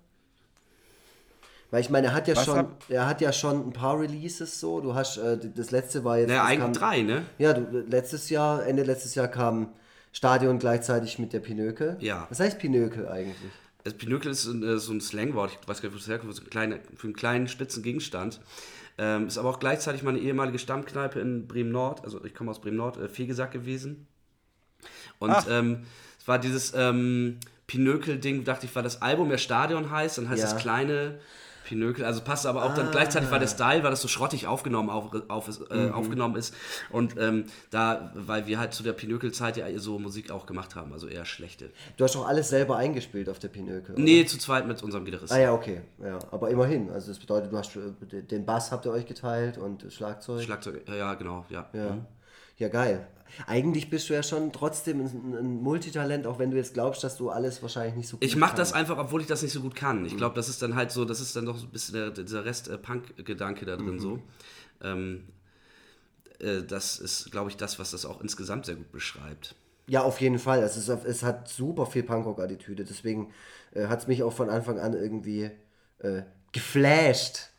[1.71, 3.99] Weil ich meine, er hat ja Was schon, hab- er hat ja schon ein paar
[3.99, 4.79] Releases so.
[4.79, 6.29] Du hast, äh, das letzte war jetzt.
[6.29, 7.25] Naja, eigentlich kam- drei, ne?
[7.37, 9.73] Ja, du, letztes Jahr, Ende letztes Jahr kam
[10.13, 11.97] Stadion gleichzeitig mit der Pinökel.
[11.99, 12.27] Ja.
[12.29, 13.51] Was heißt Pinökel eigentlich?
[13.89, 16.43] Das Pinökel ist äh, so ein Slangwort, ich weiß gar nicht, wo es herkommt, so
[16.43, 18.39] ein kleine, für einen kleinen spitzen Gegenstand.
[18.99, 22.97] Ähm, ist aber auch gleichzeitig meine ehemalige Stammkneipe in Bremen-Nord, also ich komme aus Bremen-Nord,
[22.97, 24.07] äh, Fegesack gewesen.
[25.17, 25.47] Und Ach.
[25.49, 25.85] ähm,
[26.19, 30.43] es war dieses ähm, Pinökel-Ding, dachte ich, war das Album, der Stadion heißt, dann heißt
[30.43, 30.51] Ja.
[30.51, 31.19] das kleine
[31.69, 34.89] Pinökel, also passt aber auch dann gleichzeitig war der Style, weil das so schrottig aufgenommen,
[34.89, 36.55] auf, auf, ist, äh, aufgenommen ist.
[36.89, 40.91] Und ähm, da, weil wir halt zu der Pinökel-Zeit ja so Musik auch gemacht haben,
[40.93, 41.69] also eher schlechte.
[41.95, 43.93] Du hast doch alles selber eingespielt auf der Pinökel.
[43.93, 44.03] oder?
[44.03, 45.35] Nee, zu zweit mit unserem Gitarristen.
[45.37, 45.81] Ah ja, okay.
[46.03, 46.89] Ja, aber immerhin.
[46.89, 50.41] Also das bedeutet, du hast äh, den Bass habt ihr euch geteilt und Schlagzeug.
[50.41, 51.69] Schlagzeug, ja, genau, ja.
[51.73, 51.97] Ja.
[52.59, 53.07] Ja, geil.
[53.47, 57.15] Eigentlich bist du ja schon trotzdem ein, ein Multitalent, auch wenn du jetzt glaubst, dass
[57.15, 59.61] du alles wahrscheinlich nicht so gut Ich mache das einfach, obwohl ich das nicht so
[59.61, 60.05] gut kann.
[60.05, 62.11] Ich glaube, das ist dann halt so, das ist dann doch so ein bisschen der,
[62.11, 64.19] dieser Rest-Punk-Gedanke da drin so.
[64.81, 65.27] Ähm,
[66.39, 69.55] äh, das ist, glaube ich, das, was das auch insgesamt sehr gut beschreibt.
[69.87, 70.61] Ja, auf jeden Fall.
[70.61, 72.83] Es, ist, es hat super viel Punkrock-Attitüde.
[72.83, 73.31] Deswegen
[73.73, 75.49] äh, hat es mich auch von Anfang an irgendwie
[75.99, 77.49] äh, geflasht.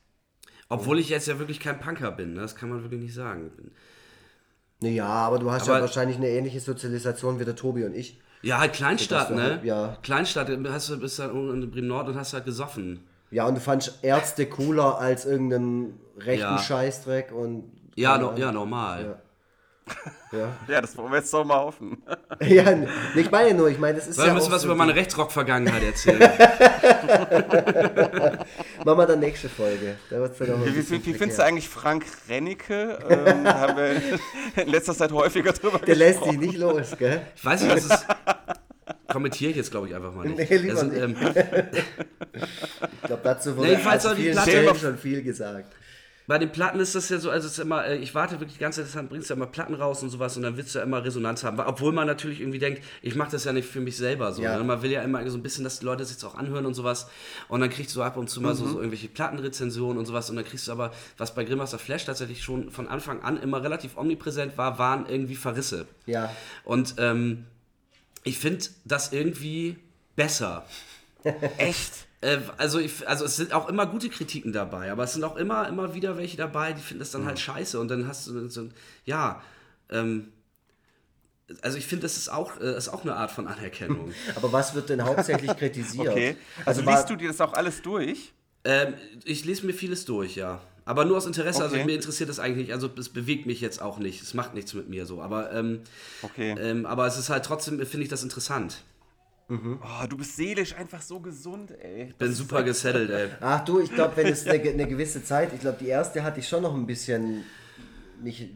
[0.68, 2.42] Obwohl ich jetzt ja wirklich kein Punker bin, ne?
[2.42, 3.50] das kann man wirklich nicht sagen.
[4.82, 8.18] Naja, aber du hast ja Aber- wahrscheinlich eine ähnliche Sozialisation wie der Tobi und ich.
[8.42, 9.42] Ja, halt Kleinstadt, ne?
[9.42, 9.98] halt- ja.
[10.02, 13.00] Kleinstadt, hast du bist dann in Bremen-Nord und hast halt gesoffen.
[13.30, 16.58] Ja, und du fandst Ärzte cooler als irgendeinen rechten Ja.
[16.58, 17.64] Scheißdreck und.
[17.96, 19.04] Ja, no, ja normal.
[19.04, 19.14] Ja.
[20.68, 22.00] Ja, das wollen wir jetzt doch mal hoffen.
[22.40, 22.64] ja,
[23.16, 24.94] ich meine nur, ich meine, das ist Soll ich ja auch was so über meine
[24.94, 26.20] Rechtsrock-Vergangenheit erzählen?
[28.84, 29.96] Machen wir dann nächste Folge.
[30.08, 32.98] Da wird's dann auch Wie, wie, wie findest du eigentlich Frank Rennecke?
[33.08, 33.96] Ähm, haben wir
[34.62, 36.40] in letzter Zeit häufiger drüber Der lässt gesprochen.
[36.40, 37.22] dich nicht los, gell?
[37.34, 38.06] Ich weiß nicht, was ist.
[39.08, 40.48] Kommentiere ich jetzt, glaube ich, einfach mal nicht.
[40.50, 41.02] Nee, lieber Also, nicht.
[41.02, 41.16] ähm,
[42.32, 45.74] Ich glaube, dazu wurde Nee, Platte- Stellen schon viel gesagt.
[46.30, 48.52] Bei den Platten ist das ja so, also es ist immer, äh, ich warte wirklich
[48.52, 50.72] die ganze Zeit, dann bringst du ja immer Platten raus und sowas und dann willst
[50.72, 51.58] du ja immer Resonanz haben.
[51.58, 54.40] Obwohl man natürlich irgendwie denkt, ich mache das ja nicht für mich selber so.
[54.40, 54.56] Ja.
[54.56, 54.62] Ne?
[54.62, 57.08] Man will ja immer so ein bisschen, dass die Leute sich auch anhören und sowas.
[57.48, 60.36] Und dann kriegst du ab und zu mal so, so irgendwelche Plattenrezensionen und sowas und
[60.36, 63.96] dann kriegst du aber, was bei Grimmaster Flash tatsächlich schon von Anfang an immer relativ
[63.96, 65.88] omnipräsent war, waren irgendwie Verrisse.
[66.06, 66.30] Ja.
[66.62, 67.46] Und ähm,
[68.22, 69.78] ich finde das irgendwie
[70.14, 70.64] besser.
[71.58, 71.92] Echt?
[72.20, 75.36] Äh, also, ich, also es sind auch immer gute Kritiken dabei, aber es sind auch
[75.36, 78.48] immer, immer wieder welche dabei, die finden das dann halt scheiße und dann hast du
[78.48, 78.68] so,
[79.04, 79.42] ja,
[79.90, 80.28] ähm,
[81.62, 84.12] also ich finde, das ist auch, äh, ist auch eine Art von Anerkennung.
[84.36, 86.08] Aber was wird denn hauptsächlich kritisiert?
[86.10, 86.36] Okay.
[86.64, 88.32] Also, war- liest du dir das auch alles durch?
[88.64, 88.94] ähm,
[89.24, 90.60] ich lese mir vieles durch, ja.
[90.84, 91.84] Aber nur aus Interesse, also Okay.
[91.86, 94.74] mir interessiert das eigentlich nicht, also es bewegt mich jetzt auch nicht, es macht nichts
[94.74, 95.80] mit mir so, aber, ähm,
[96.22, 96.54] Okay.
[96.58, 98.82] ähm, aber es ist halt trotzdem, finde ich das interessant.
[99.50, 102.08] Oh, du bist seelisch einfach so gesund, ey.
[102.10, 103.28] Ich bin super gesettelt, ey.
[103.40, 106.38] Ach du, ich glaube, wenn es eine, eine gewisse Zeit, ich glaube, die erste hatte
[106.40, 107.44] ich schon noch ein bisschen
[108.22, 108.54] nicht,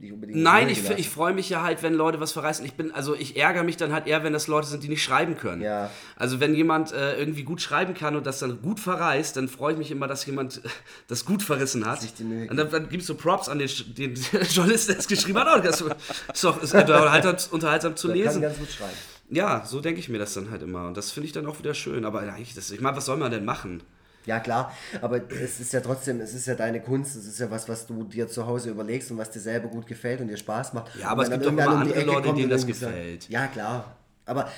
[0.00, 0.38] nicht unbedingt.
[0.38, 2.64] Nein, ich, ich freue mich ja halt, wenn Leute was verreißen.
[2.66, 5.02] Ich bin, also ich ärgere mich dann halt eher, wenn das Leute sind, die nicht
[5.02, 5.62] schreiben können.
[5.62, 5.90] Ja.
[6.16, 9.72] Also wenn jemand äh, irgendwie gut schreiben kann und das dann gut verreißt, dann freue
[9.72, 10.68] ich mich immer, dass jemand äh,
[11.06, 12.00] das gut verrissen hat.
[12.20, 14.14] Und dann, dann gibst du Props an den, den
[14.50, 15.48] Journalisten, der es geschrieben hat.
[15.56, 18.42] Oh, das ist doch ist unterhaltsam, unterhaltsam zu Man kann lesen.
[18.42, 19.13] ganz gut schreiben.
[19.30, 20.86] Ja, so denke ich mir das dann halt immer.
[20.86, 22.04] Und das finde ich dann auch wieder schön.
[22.04, 23.82] Aber eigentlich, das, ich meine, was soll man denn machen?
[24.26, 24.72] Ja klar,
[25.02, 27.86] aber es ist ja trotzdem, es ist ja deine Kunst, es ist ja was, was
[27.86, 30.96] du dir zu Hause überlegst und was dir selber gut gefällt und dir Spaß macht.
[30.98, 33.28] Ja, aber es gibt doch immer um andere Ecke Leute, denen das sagt- gefällt.
[33.28, 34.48] Ja klar, aber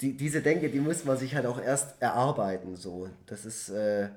[0.00, 2.76] die, diese Denke, die muss man sich halt auch erst erarbeiten.
[2.76, 4.08] So, das ist, äh,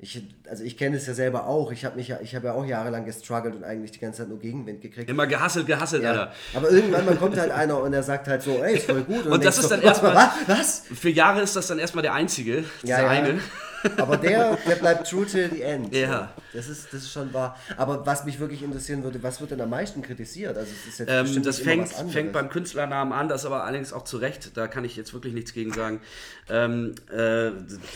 [0.00, 1.72] ich, also ich kenne es ja selber auch.
[1.72, 4.28] Ich habe mich ja, ich habe ja auch jahrelang gestruggelt und eigentlich die ganze Zeit
[4.28, 5.10] nur Gegenwind gekriegt.
[5.10, 6.10] Immer gehasselt, gehasselt, Ja.
[6.10, 6.32] Alter.
[6.54, 9.26] Aber irgendwann mal kommt halt einer und der sagt halt so, ey, ist voll gut.
[9.26, 10.14] Und das denkst ist so, dann erstmal-
[10.46, 10.82] Was?
[10.94, 13.08] Für Jahre ist das dann erstmal der Einzige, Ja, ja.
[13.08, 13.40] eine.
[13.96, 15.94] Aber der, der bleibt true till the end.
[15.94, 16.32] Ja.
[16.52, 17.58] Das ist, das ist schon wahr.
[17.76, 20.56] Aber was mich wirklich interessieren würde, was wird denn am meisten kritisiert?
[20.56, 23.92] Also es ist jetzt Ähm, bestimmt das fängt, fängt beim Künstlernamen an, das aber allerdings
[23.92, 26.00] auch zu Recht, da kann ich jetzt wirklich nichts gegen sagen.
[26.50, 27.50] Ähm, äh,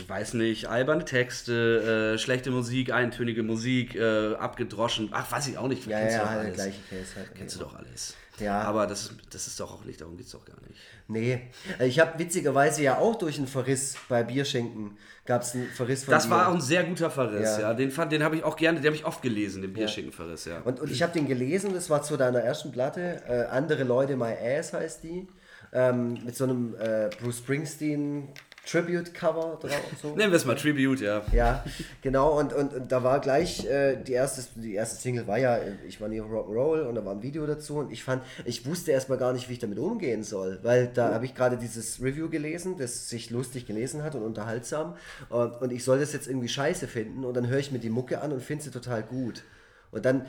[0.09, 5.69] weiß nicht, alberne Texte, äh, schlechte Musik, eintönige Musik, äh, abgedroschen, ach, weiß ich auch
[5.69, 5.87] nicht.
[5.87, 7.35] Ja, ja, halt der gleiche Case halt.
[7.35, 8.15] Kennst du doch alles.
[8.39, 8.63] Ja.
[8.63, 10.81] Aber das, ist- das ist doch auch nicht, darum geht es doch gar nicht.
[11.09, 11.51] Nee.
[11.79, 16.05] Äh, Ich habe witzigerweise ja auch durch einen Verriss bei Bierschenken gab es einen Verriss
[16.05, 16.31] von Das dir.
[16.31, 17.61] war auch ein sehr guter Verriss, Ja.
[17.61, 17.75] ja.
[17.75, 20.61] Den, fand- den habe ich auch gerne, den habe ich oft gelesen, den Bierschinkenverriss, ja.
[20.63, 23.23] Und, und ich habe den gelesen, das war zu deiner ersten Platte.
[23.29, 25.29] Äh, Andere Leute, My Ass heißt die.
[25.75, 28.29] Ähm, mit so einem äh, Bruce Springsteen
[28.67, 29.91] Tribute-Cover drauf.
[30.01, 30.15] So.
[30.15, 31.23] Nennen wir es mal Tribute, ja.
[31.33, 31.65] Ja,
[32.01, 35.59] genau, und, und, und da war gleich, äh, die, erste, die erste Single war ja,
[35.87, 38.93] ich war nie Rock'n'Roll und da war ein Video dazu und ich fand, ich wusste
[38.93, 42.29] erstmal gar nicht, wie ich damit umgehen soll, weil da habe ich gerade dieses Review
[42.29, 44.95] gelesen, das sich lustig gelesen hat und unterhaltsam
[45.29, 47.91] und, und ich soll das jetzt irgendwie scheiße finden und dann höre ich mir die
[47.91, 49.43] Mucke an und finde sie total gut.
[49.91, 50.25] Und dann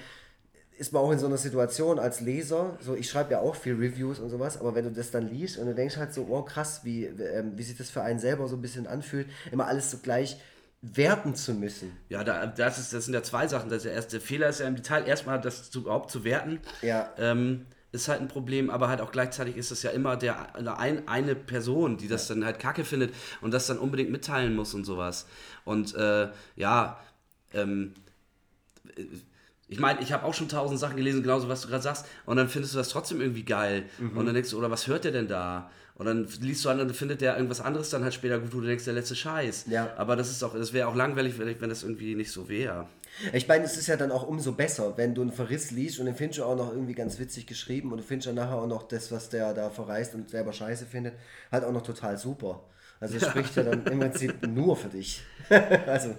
[0.77, 3.75] ist man auch in so einer Situation als Leser, so ich schreibe ja auch viel
[3.75, 6.45] Reviews und sowas, aber wenn du das dann liest und du denkst halt so, wow
[6.45, 9.91] krass, wie, ähm, wie sich das für einen selber so ein bisschen anfühlt, immer alles
[9.91, 10.37] so gleich
[10.81, 11.91] werten zu müssen.
[12.09, 13.69] Ja, da, das, ist, das sind ja zwei Sachen.
[13.69, 16.59] Das der erste Fehler ist ja im Detail erstmal das zu, überhaupt zu werten.
[16.81, 17.09] Ja.
[17.17, 21.07] Ähm, ist halt ein Problem, aber halt auch gleichzeitig ist es ja immer der ein,
[21.07, 24.83] eine Person, die das dann halt kacke findet und das dann unbedingt mitteilen muss und
[24.83, 25.27] sowas.
[25.63, 26.99] Und äh, ja,
[27.53, 27.93] ähm,
[29.73, 32.37] ich meine, ich habe auch schon tausend Sachen gelesen, genauso was du gerade sagst, und
[32.37, 33.85] dann findest du das trotzdem irgendwie geil.
[34.15, 35.71] Und dann denkst du, oder was hört der denn da?
[35.95, 38.53] Und dann liest du an und dann findet der irgendwas anderes dann halt später gut,
[38.53, 39.65] wo du denkst, der letzte Scheiß.
[39.69, 39.93] Ja.
[39.97, 42.87] Aber das ist auch, das wäre auch langweilig, wenn wenn das irgendwie nicht so wäre.
[43.31, 46.07] Ich meine, es ist ja dann auch umso besser, wenn du einen Verriss liest und
[46.07, 48.67] den findest du auch noch irgendwie ganz witzig geschrieben und du findest dann nachher auch
[48.67, 51.13] noch das, was der da verreist und selber scheiße findet,
[51.51, 52.63] halt auch noch total super.
[52.99, 55.21] Also es spricht ja dann im Prinzip nur für dich.
[55.87, 56.15] also,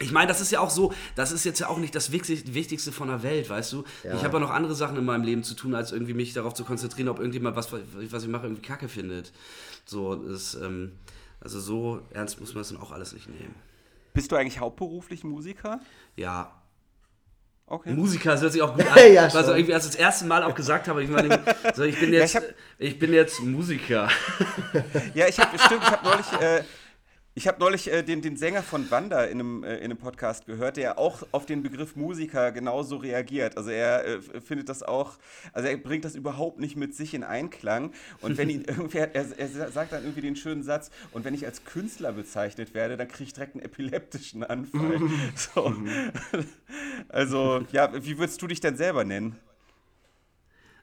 [0.00, 2.54] Ich meine, das ist ja auch so, das ist jetzt ja auch nicht das Wichtig-
[2.54, 3.84] Wichtigste von der Welt, weißt du?
[4.02, 6.54] Ich habe ja noch andere Sachen in meinem Leben zu tun, als irgendwie mich darauf
[6.54, 9.32] zu konzentrieren, ob irgendjemand was, was ich mache, irgendwie Kacke findet.
[9.84, 10.92] So, das, ähm,
[11.40, 13.54] also so ernst muss man das dann auch alles nicht nehmen.
[14.14, 15.80] Bist du eigentlich hauptberuflich Musiker?
[16.16, 16.50] Ja.
[17.66, 17.92] Okay.
[17.92, 19.12] Musiker, das hört sich auch gut an.
[19.12, 21.04] Ja, was ich irgendwie erst das erste Mal auch gesagt habe.
[21.04, 21.40] Ich meine,
[21.74, 24.08] so, ich bin jetzt, Ja, ich ich, hab- bin jetzt Musiker.
[25.14, 26.64] Ja, ich habe stimmt, ich habe neulich, äh,
[27.34, 30.46] ich habe neulich äh, den, den Sänger von Wanda in einem, äh, in einem Podcast
[30.46, 33.56] gehört, der auch auf den Begriff Musiker genauso reagiert.
[33.56, 35.16] Also er äh, findet das auch,
[35.52, 37.92] also er bringt das überhaupt nicht mit sich in Einklang.
[38.20, 41.46] Und wenn ihn irgendwer, er, er sagt dann irgendwie den schönen Satz, und wenn ich
[41.46, 45.00] als Künstler bezeichnet werde, dann kriege ich direkt einen epileptischen Anfall.
[45.36, 45.74] so.
[47.08, 49.36] Also, ja, wie würdest du dich denn selber nennen?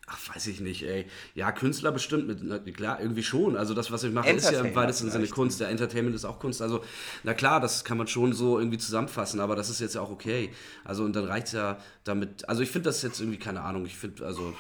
[0.10, 1.06] Ach, weiß ich nicht, ey.
[1.36, 3.58] Ja, Künstler bestimmt, mit, klar, irgendwie schon.
[3.58, 5.28] Also das, was ich mache, ist ja im weitesten Sinne.
[5.28, 5.60] Kunst.
[5.60, 6.62] Der Entertainment ist auch Kunst.
[6.62, 6.82] Also,
[7.24, 10.10] na klar, das kann man schon so irgendwie zusammenfassen, aber das ist jetzt ja auch
[10.10, 10.52] okay.
[10.86, 12.48] Also, und dann reicht es ja damit.
[12.48, 14.56] Also, ich finde das jetzt irgendwie, keine Ahnung, ich finde, also,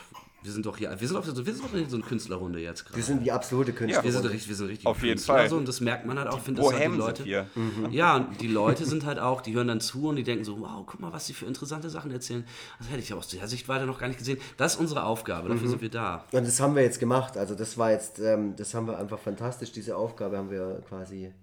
[0.47, 2.85] wir sind doch hier, wir sind, auf, wir sind doch in so einer Künstlerrunde jetzt
[2.85, 2.95] gerade.
[2.97, 4.03] wir sind die absolute Künstler.
[4.03, 5.49] Wir sind, richtig, wir sind richtig Auf jeden Künstler, Fall.
[5.49, 6.39] So, und das merkt man halt auch.
[6.39, 7.45] finde, das halt Bohem sind wir.
[7.91, 10.59] Ja, und die Leute sind halt auch, die hören dann zu und die denken so,
[10.61, 12.45] wow, guck mal, was die für interessante Sachen erzählen.
[12.79, 14.39] Das hätte ich aus der Sichtweite noch gar nicht gesehen.
[14.55, 15.53] Das ist unsere Aufgabe, Mhm.
[15.53, 16.23] dafür sind wir da.
[16.31, 17.37] Und das haben wir jetzt gemacht.
[17.37, 21.33] Also das war jetzt, ähm, das haben wir einfach fantastisch, diese Aufgabe haben wir quasi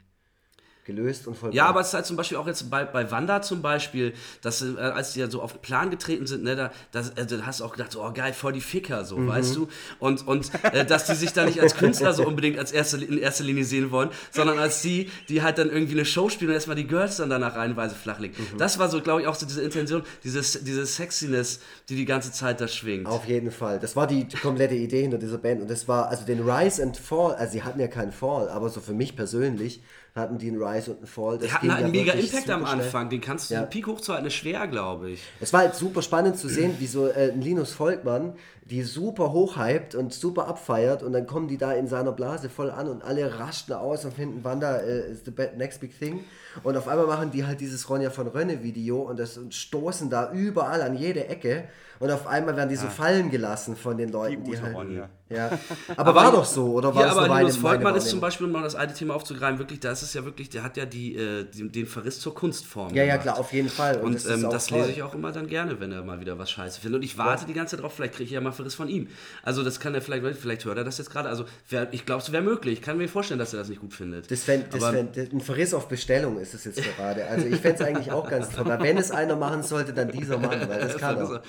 [0.84, 1.54] gelöst und vollbracht.
[1.56, 4.12] Ja, aber es ist halt zum Beispiel auch jetzt bei, bei Wanda zum Beispiel,
[4.42, 7.26] dass äh, als die ja so auf den Plan getreten sind, ne, da, das, äh,
[7.26, 9.28] da hast du auch gedacht, oh geil, voll die Ficker, so, Mhm.
[9.28, 9.68] weißt du?
[9.98, 13.18] Und, und äh, dass die sich da nicht als Künstler so unbedingt als erste, in
[13.18, 16.54] erster Linie sehen wollen, sondern als die, die halt dann irgendwie eine Show spielen und
[16.54, 18.36] erstmal die Girls dann danach reihenweise flachlegen.
[18.52, 18.58] Mhm.
[18.58, 22.30] Das war so, glaube ich, auch so diese Intention, dieses, diese Sexiness, die die ganze
[22.32, 23.06] Zeit da schwingt.
[23.06, 23.78] Auf jeden Fall.
[23.78, 25.62] Das war die komplette Idee hinter dieser Band.
[25.62, 28.68] Und das war, also den Rise and Fall, also sie hatten ja keinen Fall, aber
[28.68, 29.82] so für mich persönlich
[30.14, 31.38] hatten die einen Rise und einen Fall.
[31.38, 32.80] Das Die hatten halt einen mega Impact am schnell.
[32.80, 33.62] Anfang, den kannst du, Ja.
[33.62, 35.22] den Peak hochzuhalten, ist schwer, glaube ich.
[35.40, 38.34] Es war halt super spannend zu sehen, wie so äh, ein Linus Volkmann
[38.66, 42.70] die super hochhypt und super abfeiert und dann kommen die da in seiner Blase voll
[42.70, 46.24] an und alle rasten aus und finden Wanda äh, is the next big thing
[46.62, 50.08] und auf einmal machen die halt dieses Ronja von Rönne Video und das und stoßen
[50.08, 51.64] da überall an jede Ecke
[52.04, 55.08] und auf einmal werden die so fallen gelassen von den Leuten, die, gute halt, Ronja.
[55.30, 55.50] ja.
[55.96, 58.20] Aber, war doch so oder war ja, das aber Linus Volkmann ist zum?
[58.20, 60.76] Beispiel, um mal das alte Thema aufzugreifen, wirklich, da ist es ja wirklich, der hat
[60.76, 63.22] ja die, äh, den, Verriss zur Kunstform Ja, ja, gemacht.
[63.22, 64.00] klar, auf jeden Fall.
[64.00, 66.38] Und das, das, ähm, das lese ich auch immer dann gerne, wenn er mal wieder
[66.38, 66.98] was scheiße findet.
[67.00, 69.08] Und ich warte die ganze Zeit drauf, vielleicht kriege ich ja mal Verriss von ihm.
[69.42, 71.30] Also das kann er vielleicht, vielleicht hört er das jetzt gerade.
[71.30, 72.74] Also wär, ich glaube, es wäre möglich.
[72.74, 74.30] Ich kann mir vorstellen, dass er das nicht gut findet.
[74.30, 77.26] Das fänd, das Aber- fänd, ein Verriss auf Bestellung ist es jetzt gerade.
[77.26, 78.66] Also ich fände es eigentlich auch ganz toll.
[78.80, 81.22] Wenn es einer machen sollte, dann dieser Mann, weil das kann er.
[81.24, 81.40] ist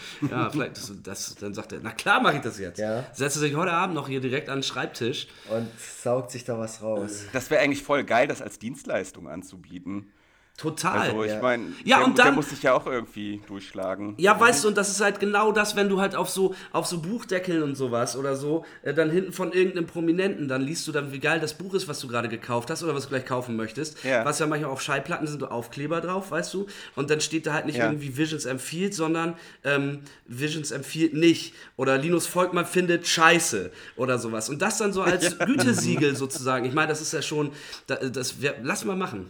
[0.45, 2.79] ja, vielleicht, das, das, dann sagt er, na klar mache ich das jetzt.
[2.79, 3.05] Ja.
[3.13, 5.27] Setzt er sich heute Abend noch hier direkt an den Schreibtisch.
[5.49, 7.25] Und saugt sich da was raus.
[7.33, 10.11] Das wäre eigentlich voll geil, das als Dienstleistung anzubieten.
[10.57, 11.09] Total.
[11.09, 11.41] Also ich ja.
[11.41, 14.13] meine, Ja, der, und der dann- muss sich ja auch irgendwie durchschlagen.
[14.17, 16.85] Ja, weißt du, und das ist halt genau das, wenn du halt auf so, auf
[16.85, 20.93] so Buchdeckeln und sowas oder so, äh, dann hinten von irgendeinem Prominenten, dann liest du
[20.93, 23.25] dann, wie geil das Buch ist, was du gerade gekauft hast oder was du gleich
[23.25, 24.01] kaufen möchtest.
[24.05, 24.23] Ja.
[24.23, 26.67] Was ja manchmal auf Schallplatten sind, Aufkleber drauf, weißt du?
[26.95, 27.87] Und dann steht da halt nicht Ja.
[27.87, 29.33] irgendwie Visions empfiehlt, sondern
[29.65, 31.53] ähm, Visions empfiehlt nicht.
[31.75, 34.47] Oder Linus Volkmann findet Scheiße oder sowas.
[34.49, 36.63] Und das dann so als Gütesiegel sozusagen.
[36.65, 37.51] Ich meine, das ist ja schon,
[37.87, 39.29] da- das, wär, lass mal machen.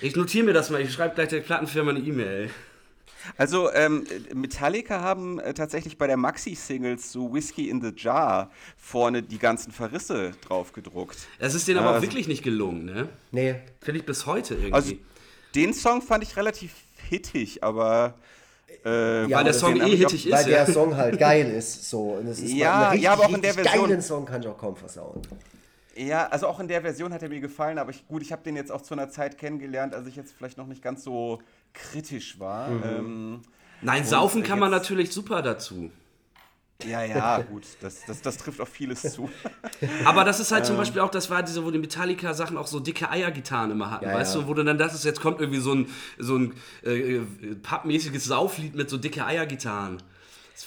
[0.00, 2.50] Ich notiere mir das mal, ich schreibe gleich der Plattenfirma eine E-Mail.
[3.36, 9.22] Also ähm, Metallica haben äh, tatsächlich bei der Maxi-Singles so Whiskey in the Jar vorne
[9.22, 11.16] die ganzen Verrisse drauf gedruckt.
[11.38, 13.08] Es ist denen aber auch also- wirklich nicht gelungen, ne?
[13.32, 14.72] Nee, Finde ich bis heute irgendwie.
[14.72, 14.92] Also
[15.56, 16.72] den Song fand ich relativ
[17.08, 18.14] hittig, aber
[18.84, 20.66] äh, Ja, Weil der Song eh hittig weil ist, der ja.
[20.66, 21.88] Song halt geil ist.
[21.90, 22.10] So.
[22.20, 24.46] Und es ist Ja, richtig, ja, aber auch in der Version- geilen Song kann ich
[24.46, 25.20] auch kaum versauen.
[25.96, 28.42] Ja, also auch in der Version hat er mir gefallen, aber ich, gut, ich habe
[28.42, 31.40] den jetzt auch zu einer Zeit kennengelernt, als ich jetzt vielleicht noch nicht ganz so
[31.72, 32.68] kritisch war.
[32.68, 32.82] Mhm.
[32.84, 33.40] Ähm,
[33.82, 35.90] Nein, saufen kann man natürlich super dazu.
[36.84, 39.30] ja, ja, gut, das, das, das trifft auf vieles zu.
[40.04, 40.66] Aber das ist halt Ähm.
[40.68, 44.04] zum Beispiel auch, das war diese, wo die Metallica-Sachen auch so dicke Eiergitarren immer hatten,
[44.06, 44.42] Ja, weißt ja.
[44.42, 45.88] du, wo du dann dachtest, jetzt kommt irgendwie so ein,
[46.18, 47.24] so ein äh, äh,
[47.62, 50.02] pappmäßiges Sauflied mit so dicke Eiergitarren.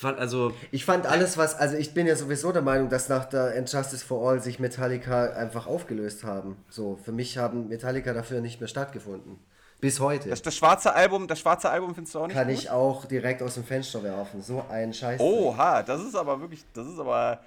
[0.01, 3.25] War also, Ich fand alles, was, also ich bin ja sowieso der Meinung, dass nach
[3.25, 6.57] der Injustice for All sich Metallica einfach aufgelöst haben.
[6.69, 9.39] So, für mich haben Metallica dafür nicht mehr stattgefunden.
[9.81, 10.29] Bis heute.
[10.29, 12.57] Das, das schwarze Album, das schwarze Album findest du auch nicht Kann gut?
[12.57, 14.41] ich auch direkt aus dem Fenster werfen.
[14.41, 15.21] So ein Scheiß.
[15.21, 17.39] Oha, das ist aber wirklich, das ist aber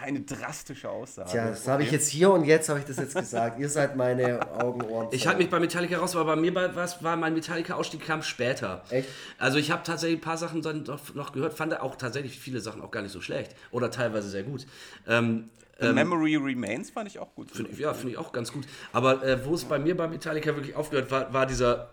[0.00, 1.30] eine drastische Aussage.
[1.30, 3.58] Tja, das habe ich jetzt hier und jetzt habe ich das jetzt gesagt.
[3.58, 5.08] Ihr seid meine Augen, Ohren.
[5.10, 8.22] ich halte mich bei Metallica raus, aber bei mir bei, was, war mein Metallica-Ausstieg kam
[8.22, 8.82] später.
[8.90, 9.08] Echt?
[9.38, 12.60] Also ich habe tatsächlich ein paar Sachen dann noch, noch gehört, fand auch tatsächlich viele
[12.60, 13.54] Sachen auch gar nicht so schlecht.
[13.70, 14.66] Oder teilweise sehr gut.
[15.06, 17.50] Ähm, The Memory Remains fand ich auch gut.
[17.50, 18.66] Find, ja, finde ich auch ganz gut.
[18.92, 21.90] Aber äh, wo es bei mir bei Metallica wirklich aufgehört war, war dieser,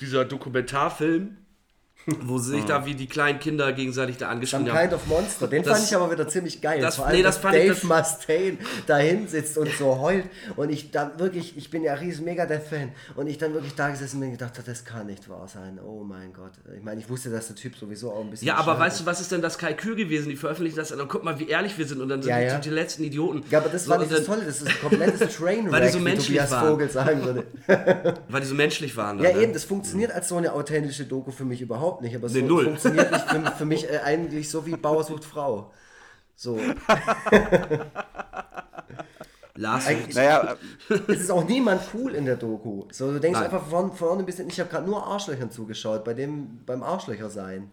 [0.00, 1.38] dieser Dokumentarfilm,
[2.24, 4.94] wo sie sich da wie die kleinen Kinder gegenseitig da Some angeschrien Kind haben.
[4.94, 5.46] of Monster.
[5.48, 6.80] Den Das- fand ich aber wieder ziemlich geil.
[6.80, 10.00] das- Vor allem, nee, das dass fand ich- Dave das- Mustaine da hinsitzt und so
[10.00, 10.24] heult.
[10.56, 12.92] Und ich dann wirklich, ich bin ja riesen Megadeth-Fan.
[13.16, 15.78] Und ich dann wirklich da gesessen bin und gedacht, das kann nicht wahr sein.
[15.84, 16.52] Oh mein Gott.
[16.76, 18.46] Ich meine, ich wusste, dass der Typ sowieso auch ein bisschen.
[18.48, 20.28] Ja, aber weißt du, was ist denn das Kalkül gewesen?
[20.28, 22.44] Die veröffentlichen das, also guck mal, wie ehrlich wir sind und dann sind Ja, die,
[22.46, 22.58] ja.
[22.58, 23.42] die letzten Idioten.
[23.50, 25.82] Ja, aber das So, war nicht das dann- Tolle, das ist ein komplettes Trainwreck, Weil
[25.82, 26.68] die so wie menschlich Tobias waren.
[26.68, 27.44] Vogel sagen würde.
[28.28, 29.18] Weil die so menschlich waren.
[29.18, 29.42] Ja, dann, ne?
[29.44, 32.14] eben, das funktioniert als so eine authentische Doku für mich überhaupt nicht.
[32.16, 32.64] Aber so Nee, null.
[32.64, 35.72] funktioniert nicht für, für mich äh, eigentlich so wie Bauer sucht Frau.
[36.36, 36.58] So.
[39.56, 40.56] Lars, Eigentlich- Naja,
[41.08, 42.84] Es ist auch niemand cool in der Doku.
[42.92, 43.50] So, du denkst Nein.
[43.50, 47.28] einfach von vorne ein bisschen, ich habe gerade nur Arschlöchern zugeschaut, bei dem, beim Arschlöcher
[47.28, 47.70] sein.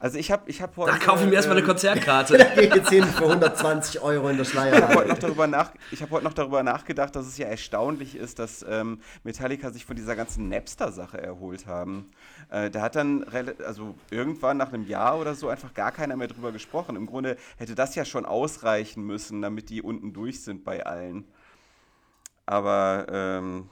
[0.00, 0.92] Also ich habe ich hab heute.
[0.92, 2.46] da kaufe ich mir erstmal eine ähm, Konzertkarte.
[2.54, 6.02] Geh jetzt hin für 120 Euro in der Ich habe heute, noch darüber nach, ich
[6.02, 9.96] hab heute noch darüber nachgedacht, dass es ja erstaunlich ist, dass ähm, Metallica sich von
[9.96, 12.10] dieser ganzen Napster-Sache erholt haben.
[12.50, 13.24] Äh, da hat dann
[13.64, 16.96] also irgendwann nach einem Jahr oder so einfach gar keiner mehr drüber gesprochen.
[16.96, 21.24] Im Grunde hätte das ja schon ausreichen müssen, damit die unten durch sind bei allen.
[22.46, 23.68] Aber ähm,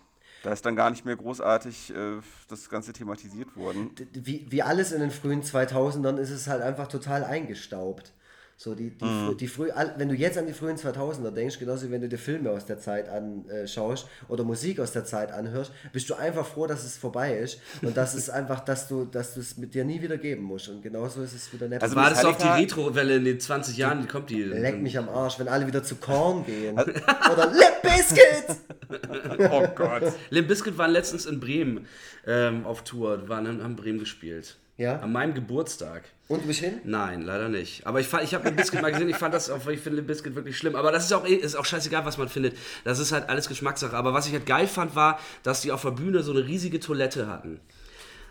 [0.47, 3.91] da ist dann gar nicht mehr großartig äh, das Ganze thematisiert worden.
[4.13, 8.13] Wie, wie alles in den frühen 2000ern ist es halt einfach total eingestaubt.
[8.59, 9.37] So die, die, Mhm.
[9.37, 12.17] die früh, wenn du jetzt an die frühen 2000er denkst, genauso wie wenn du dir
[12.19, 16.67] Filme aus der Zeit anschaust oder Musik aus der Zeit anhörst, bist du einfach froh,
[16.67, 19.85] dass es vorbei ist und dass es einfach, dass du, dass du es mit dir
[19.85, 20.71] nie wieder geben musst.
[20.71, 24.01] Und genauso ist es wieder Also War das doch die Retro-Welle in den 20 Jahren?
[24.01, 24.43] Die kommt die.
[24.45, 26.79] Leck mich am Arsch, wenn alle wieder zu Korn gehen.
[26.79, 26.93] Also
[27.33, 28.57] Oder Lip Biscuit!
[29.51, 30.13] Oh Gott.
[30.31, 31.87] Limp Bizkit waren letztens in Bremen
[32.27, 34.57] ähm, auf Tour, Die waren, haben Bremen gespielt.
[34.77, 34.99] Ja.
[35.01, 36.05] An meinem Geburtstag.
[36.29, 36.81] Und du bist hin?
[36.85, 37.87] Nein, leider nicht.
[37.87, 39.97] Aber ich, fand- ich habe Limp Bizkit mal gesehen, ich fand das auch, ich finde
[39.97, 40.75] Limp Bizkit wirklich schlimm.
[40.75, 42.57] Aber das ist auch, eh- ist auch scheißegal, was man findet.
[42.85, 43.97] Das ist halt alles Geschmackssache.
[43.97, 46.81] Aber was ich halt geil fand, war, dass die auf der Bühne so eine riesige
[46.81, 47.61] Toilette hatten.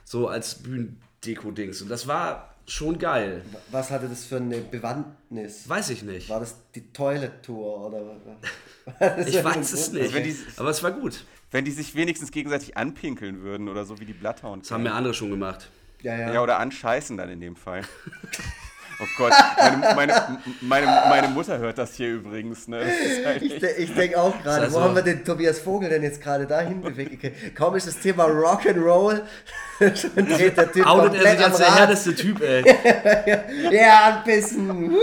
[0.03, 1.81] So als Bühnendeko-Dings.
[1.81, 3.43] Und das war schon geil.
[3.71, 5.69] Was hatte das für eine Bewandtnis?
[5.69, 6.29] Weiß ich nicht.
[6.29, 8.01] War das die Toilet Tour oder?
[9.25, 10.13] Ich weiß es nicht.
[10.13, 11.23] wenn die- Aber es war gut.
[11.51, 14.63] Wenn die sich wenigstens gegenseitig anpinkeln würden oder so wie die Bloodhound.
[14.65, 15.69] Das haben mir andere schon gemacht.
[16.05, 16.33] Ja, ja.
[16.33, 17.81] Ja, oder anscheißen dann in dem Fall.
[18.97, 22.69] Oh Gott, meine, meine, meine, meine Mutter hört das hier übrigens.
[22.69, 22.79] Ne?
[23.25, 26.21] Halt Ich, ich denke auch gerade, wo so- haben wir den Tobias Vogel denn jetzt
[26.21, 27.55] gerade dahin bewegt?
[27.57, 29.23] Kaum ist das Thema Rock'n'Roll,
[29.79, 32.63] schon dreht der Typ Outet er komplett sich am als der härteste Typ, ey.
[33.75, 34.91] Ja, ein bisschen.
[34.91, 34.97] Woo!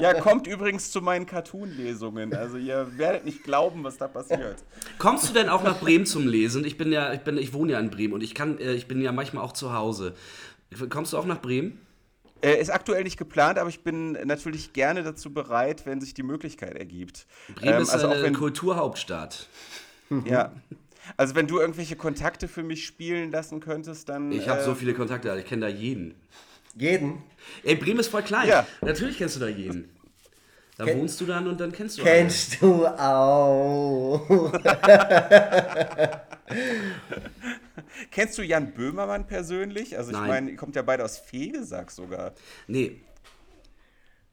[0.00, 2.34] Ja, kommt übrigens zu meinen Cartoon-Lesungen.
[2.34, 4.56] Also ihr werdet nicht glauben, was da passiert.
[4.98, 6.64] Kommst du denn auch nach Bremen zum Lesen?
[6.64, 8.88] Ich bin ja, ich bin, ich wohne ja in Bremen und ich kann, äh, ich
[8.88, 10.14] bin ja manchmal auch zu Hause.
[10.88, 11.78] Kommst du auch nach Bremen?
[12.42, 16.24] Äh, ist aktuell nicht geplant, aber ich bin natürlich gerne dazu bereit, wenn sich die
[16.24, 17.26] Möglichkeit ergibt.
[17.54, 19.48] Bremen Ähm, ist also auch eine wenn, Kulturhauptstadt.
[20.24, 20.52] ja.
[21.16, 24.32] Also wenn du irgendwelche Kontakte für mich spielen lassen könntest, dann.
[24.32, 26.14] Ich habe äh, so viele Kontakte, ich kenne da jeden.
[26.76, 27.22] Jeden
[27.64, 28.48] Ey, Bremen ist voll klein.
[28.48, 28.66] Ja.
[28.80, 29.90] Natürlich kennst du da jeden.
[30.78, 32.10] Da Ken- wohnst du dann und dann kennst du alle.
[32.12, 34.52] kennst du auch.
[38.10, 39.96] Kennst du Jan Böhmermann persönlich?
[39.96, 40.28] Also ich Nein.
[40.28, 42.32] meine, ihr kommt ja beide aus Fegesack sogar.
[42.66, 43.00] Nee,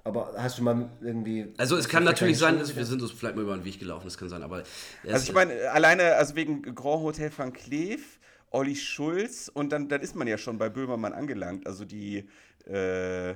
[0.03, 1.53] Aber hast du mal irgendwie.
[1.57, 4.05] also es kann natürlich sein, dass wir sind uns vielleicht mal über den Weg gelaufen,
[4.05, 4.63] das kann sein, aber...
[5.07, 8.18] Also ich meine, alleine, also wegen Grand Hotel Van Cleef,
[8.51, 11.67] Olli Schulz und dann, dann ist man ja schon bei Böhmermann angelangt.
[11.67, 12.27] Also die,
[12.65, 13.35] äh,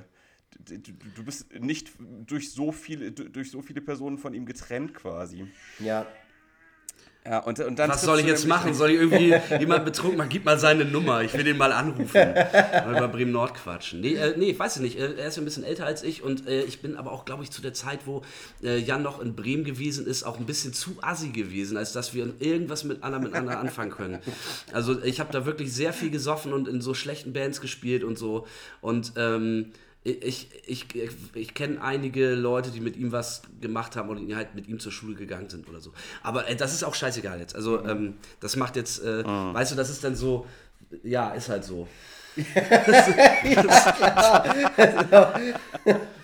[0.59, 4.93] d- d- du bist nicht durch so viele, durch so viele Personen von ihm getrennt
[4.93, 5.45] quasi.
[5.79, 6.05] Ja.
[7.25, 8.73] Ja, und, und dann Was soll ich jetzt machen?
[8.73, 10.29] Soll ich irgendwie jemanden betrunken machen?
[10.29, 12.11] Gib mal seine Nummer, ich will den mal anrufen.
[12.13, 14.01] Mal über Bremen Nord quatschen.
[14.01, 14.99] Nee, äh, nee, ich weiß es nicht.
[14.99, 17.23] Äh, Er ist ja ein bisschen älter als ich und äh, ich bin aber auch,
[17.23, 18.23] glaube ich, zu der Zeit, wo
[18.61, 22.13] äh, Jan noch in Bremen gewesen ist, auch ein bisschen zu assi gewesen, als dass
[22.13, 24.19] wir irgendwas miteinander miteinander anfangen können.
[24.73, 28.17] Also ich habe da wirklich sehr viel gesoffen und in so schlechten Bands gespielt und
[28.17, 28.45] so.
[28.81, 29.71] Und ähm,
[30.03, 34.35] ich, ich, ich, ich kenne einige Leute, die mit ihm was gemacht haben und die
[34.35, 35.93] halt mit ihm zur Schule gegangen sind oder so.
[36.21, 37.55] Aber äh, das ist auch scheißegal jetzt.
[37.55, 40.45] Also ähm, das macht jetzt, äh, weißt du, das ist dann so,
[41.03, 41.87] ja, ist halt so.
[45.11, 45.33] Ja,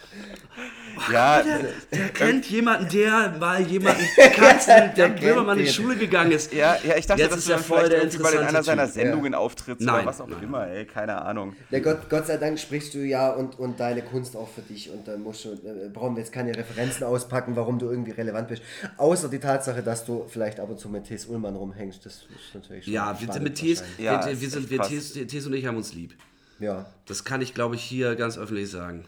[1.92, 4.04] Der kennt jemanden, der mal jemanden
[4.36, 5.72] kannte, der kennt Böhmermann in die.
[5.72, 6.54] Schule gegangen ist.
[6.54, 8.38] ja, ja, ich dachte, Jetzt dass ist er dann voll vielleicht der irgendwie mal in
[8.40, 8.94] einer interessante seiner Typ.
[8.94, 10.44] Sendungen auftrittst Nein, oder was auch nein.
[10.44, 11.56] immer, ey, keine Ahnung.
[11.70, 14.90] Ja, Gott, Gott sei Dank sprichst du ja und, und deine Kunst auch für dich
[14.92, 18.48] und dann musst du, äh, brauchen wir jetzt keine Referenzen auspacken, warum du irgendwie relevant
[18.48, 18.62] bist.
[18.98, 22.56] Außer die Tatsache, dass du vielleicht ab und zu mit Thes Ullmann rumhängst, das ist
[22.56, 23.98] natürlich schon Ja, wir sind mit wahrscheinlich.
[23.98, 24.90] Ja, wir, wir, sind, wir krass.
[24.90, 26.14] Tees, Tees und ich haben uns lieb.
[26.60, 26.86] Ja.
[27.06, 29.06] Das kann ich, glaube ich, hier ganz öffentlich sagen.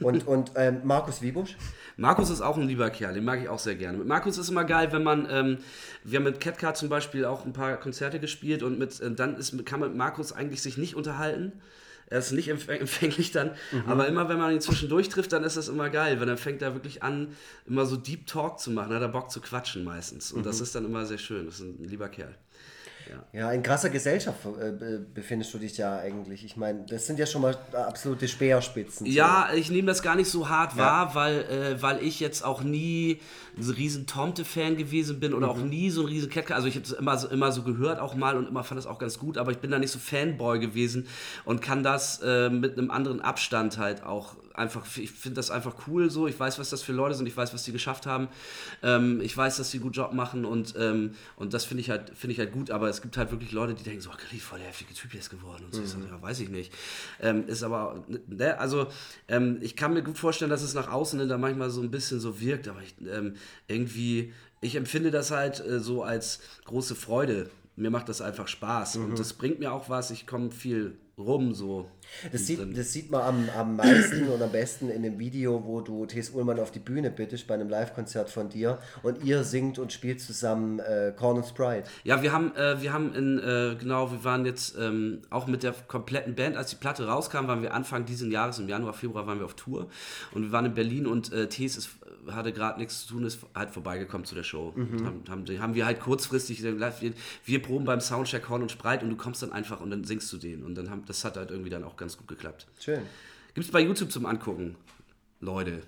[0.00, 1.56] Und, und ähm, Markus Wiebusch?
[1.96, 3.98] Markus ist auch ein lieber Kerl, den mag ich auch sehr gerne.
[3.98, 5.58] Mit Markus ist immer geil, wenn man, ähm,
[6.04, 9.36] wir haben mit Catcar zum Beispiel auch ein paar Konzerte gespielt und mit, äh, dann
[9.36, 11.52] ist, kann man mit Markus eigentlich sich nicht unterhalten.
[12.06, 13.52] Er ist nicht empfäng- empfänglich dann,
[13.86, 16.60] aber immer wenn man ihn zwischendurch trifft, dann ist das immer geil, weil dann fängt
[16.62, 17.28] er wirklich an,
[17.66, 20.32] immer so Deep Talk zu machen, hat er Bock zu quatschen meistens.
[20.32, 22.34] Und das ist dann immer sehr schön, das ist ein lieber Kerl.
[23.32, 26.44] Ja, in krasser Gesellschaft äh, be- befindest du dich ja eigentlich.
[26.44, 29.06] Ich meine, das sind ja schon mal absolute Speerspitzen.
[29.06, 29.12] so.
[29.12, 32.62] Ja, ich nehme das gar nicht so hart wahr, weil, äh, weil ich jetzt auch
[32.62, 33.20] nie
[33.58, 36.56] so ein riesen Tomte-Fan gewesen bin oder auch nie so ein riesen Catcar.
[36.56, 38.86] Also ich habe es immer so, immer so gehört auch mal und immer fand das
[38.86, 41.06] auch ganz gut, aber ich bin da nicht so Fanboy gewesen
[41.44, 45.74] und kann das äh, mit einem anderen Abstand halt auch einfach, ich finde das einfach
[45.86, 46.26] cool so.
[46.26, 48.28] Ich weiß, was das für Leute sind, ich weiß, was die geschafft haben.
[48.82, 51.90] Ähm, ich weiß, dass sie einen guten Job machen und, ähm, und das finde ich,
[51.90, 54.38] halt, finde ich halt gut, aber es gibt halt wirklich Leute, die denken so, oh,
[54.38, 55.82] voll der heftige Typ jetzt geworden und so.
[55.82, 56.72] Ich sag, ja, weiß ich nicht.
[57.20, 58.86] Ähm, ist aber, ne, also
[59.28, 61.90] ähm, ich kann mir gut vorstellen, dass es nach außen hin da manchmal so ein
[61.90, 63.34] bisschen so wirkt, aber ich, ähm,
[63.66, 67.50] irgendwie, ich empfinde das halt äh, so als große Freude.
[67.74, 70.10] Mir macht das einfach Spaß und das bringt mir auch was.
[70.10, 71.88] Ich komme viel rum so.
[72.30, 75.80] Das sieht, das sieht man am, am meisten und am besten in dem Video, wo
[75.80, 79.78] du Thes Ullmann auf die Bühne bittest bei einem Live-Konzert von dir und ihr singt
[79.78, 81.84] und spielt zusammen äh, Corn and Sprite.
[82.04, 85.62] Ja, wir haben, äh, wir haben in, äh, genau, wir waren jetzt ähm, auch mit
[85.62, 89.26] der kompletten Band, als die Platte rauskam, waren wir Anfang diesen Jahres, im Januar, Februar
[89.26, 89.88] waren wir auf Tour
[90.32, 91.90] und wir waren in Berlin und äh, Tees ist,
[92.30, 94.72] hatte gerade nichts zu tun, ist halt vorbeigekommen zu der Show.
[94.76, 97.12] Haben, haben, haben wir halt kurzfristig, gesagt, wir,
[97.44, 100.32] wir proben beim Soundcheck Horn und Spreit und du kommst dann einfach und dann singst
[100.32, 102.66] du den und dann haben, das hat halt irgendwie dann auch ganz gut geklappt.
[102.80, 103.02] Schön.
[103.54, 104.76] Gibt's bei YouTube zum Angucken,
[105.40, 105.82] Leute.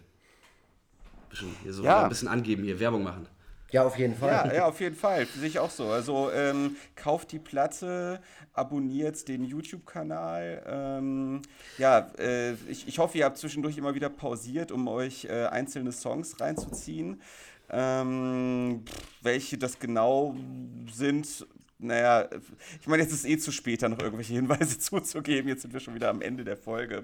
[1.31, 2.03] Bisschen, hier so Ja.
[2.05, 3.27] ein bisschen angeben hier, Werbung machen.
[3.71, 4.31] Ja, auf jeden Fall.
[4.31, 5.27] Ja, ja, auf jeden Fall.
[5.27, 5.89] Sehe ich auch so.
[5.89, 8.21] Also ähm, kauft die Platte,
[8.53, 10.63] abonniert den YouTube-Kanal.
[10.67, 11.43] Ähm,
[11.79, 15.91] ja, äh, ich, ich hoffe, ihr habt zwischendurch immer wieder pausiert, um euch äh, einzelne
[15.91, 17.21] Songs reinzuziehen.
[17.71, 18.85] Ähm,
[19.23, 20.37] welche das genau
[20.93, 21.47] sind,
[21.85, 22.29] naja,
[22.81, 25.49] ich meine, jetzt ist eh zu spät, da noch irgendwelche Hinweise zuzugeben.
[25.49, 27.03] Jetzt sind wir schon wieder am Ende der Folge.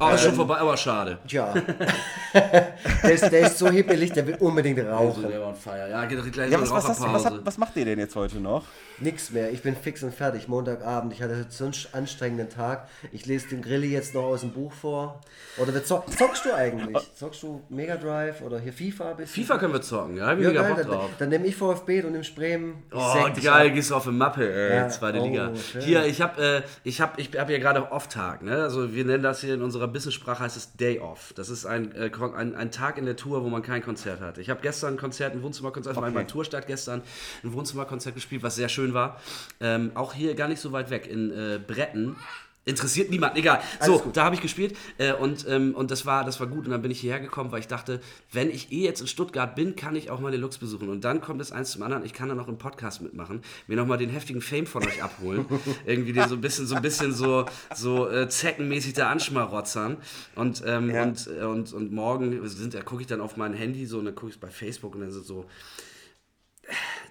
[0.00, 1.18] Oh, ist schon vorbei, aber schade.
[1.26, 1.54] Tja.
[2.34, 5.28] der, ist, der ist so hippelig, der will unbedingt Also, rauchen.
[5.28, 5.88] der war on fire.
[5.90, 8.64] Ja, geht gleich Ja, was, was, was, was macht ihr denn jetzt heute noch?
[9.00, 9.50] Nix mehr.
[9.52, 10.48] Ich bin fix und fertig.
[10.48, 11.12] Montagabend.
[11.12, 12.88] Ich hatte so einen anstrengenden Tag.
[13.12, 15.20] Ich lese den Grilli jetzt noch aus dem Buch vor.
[15.56, 16.96] Oder wir zock, zockst du eigentlich?
[17.14, 19.12] Zockst du Mega Drive oder hier FIFA?
[19.14, 19.44] Bisschen?
[19.44, 20.32] FIFA können wir zocken, ja?
[20.32, 20.74] Ich Ja, mega geil.
[20.74, 21.10] Bock Dann, drauf.
[21.18, 22.82] dann nehme ich VfB und nimmst Bremen.
[22.92, 25.52] Oh, dich geil, gehst auf eine Mappe, ey, Ja, zweite oh, Liga.
[25.56, 25.82] schön.
[25.82, 28.62] Hier, ich hab, äh, ich hab, ich hab hier gerade Off-Tag, ne?
[28.62, 31.32] Also wir nennen das hier in unserer Business-Sprache heißt es Day Off.
[31.36, 34.38] Das ist ein, äh, ein, ein Tag in der Tour, wo man kein Konzert hat.
[34.38, 36.02] Ich habe gestern ein Konzert, ein Wohnzimmerkonzert, okay.
[36.02, 37.02] war in meiner Tourstadt gestern,
[37.44, 39.20] ein Wohnzimmerkonzert gespielt, was sehr schön war.
[39.60, 42.16] Ähm, auch hier gar nicht so weit weg, in äh, Bretten.
[42.64, 43.62] Interessiert niemand, egal.
[43.80, 46.66] So, da habe ich gespielt äh, und, ähm, und das, war, das war gut.
[46.66, 47.98] Und dann bin ich hierher gekommen, weil ich dachte,
[48.30, 50.90] wenn ich eh jetzt in Stuttgart bin, kann ich auch mal den Lux besuchen.
[50.90, 53.76] Und dann kommt es eins zum anderen, ich kann dann noch im Podcast mitmachen, mir
[53.78, 55.46] nochmal den heftigen Fame von euch abholen.
[55.86, 59.96] Irgendwie den so ein bisschen, so ein bisschen so, so äh, zeckenmäßig da anschmarotzern.
[60.34, 61.04] Und, ähm, Ja.
[61.04, 64.04] und, äh, und, und morgen sind, da gucke ich dann auf mein Handy so und
[64.04, 65.46] dann gucke ich bei Facebook und dann sind so,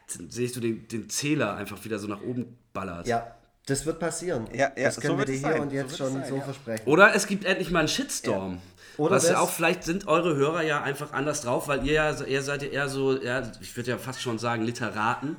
[0.08, 3.08] sehe ich so den, den Zähler einfach wieder so nach oben ballert.
[3.08, 3.36] Ja,
[3.66, 4.47] das wird passieren.
[4.53, 5.62] Ja, ja, das so können wir wird dir hier sein.
[5.62, 6.41] und So jetzt es schon sein, so ja.
[6.41, 6.88] versprechen.
[6.88, 8.62] Oder es gibt endlich mal einen Shitstorm.
[8.97, 12.24] Oder Was ja auch, vielleicht sind eure Hörer ja einfach anders drauf, weil ihr ja,
[12.24, 15.36] ihr seid ja eher so, ja, ich würde ja fast schon sagen, Literaten.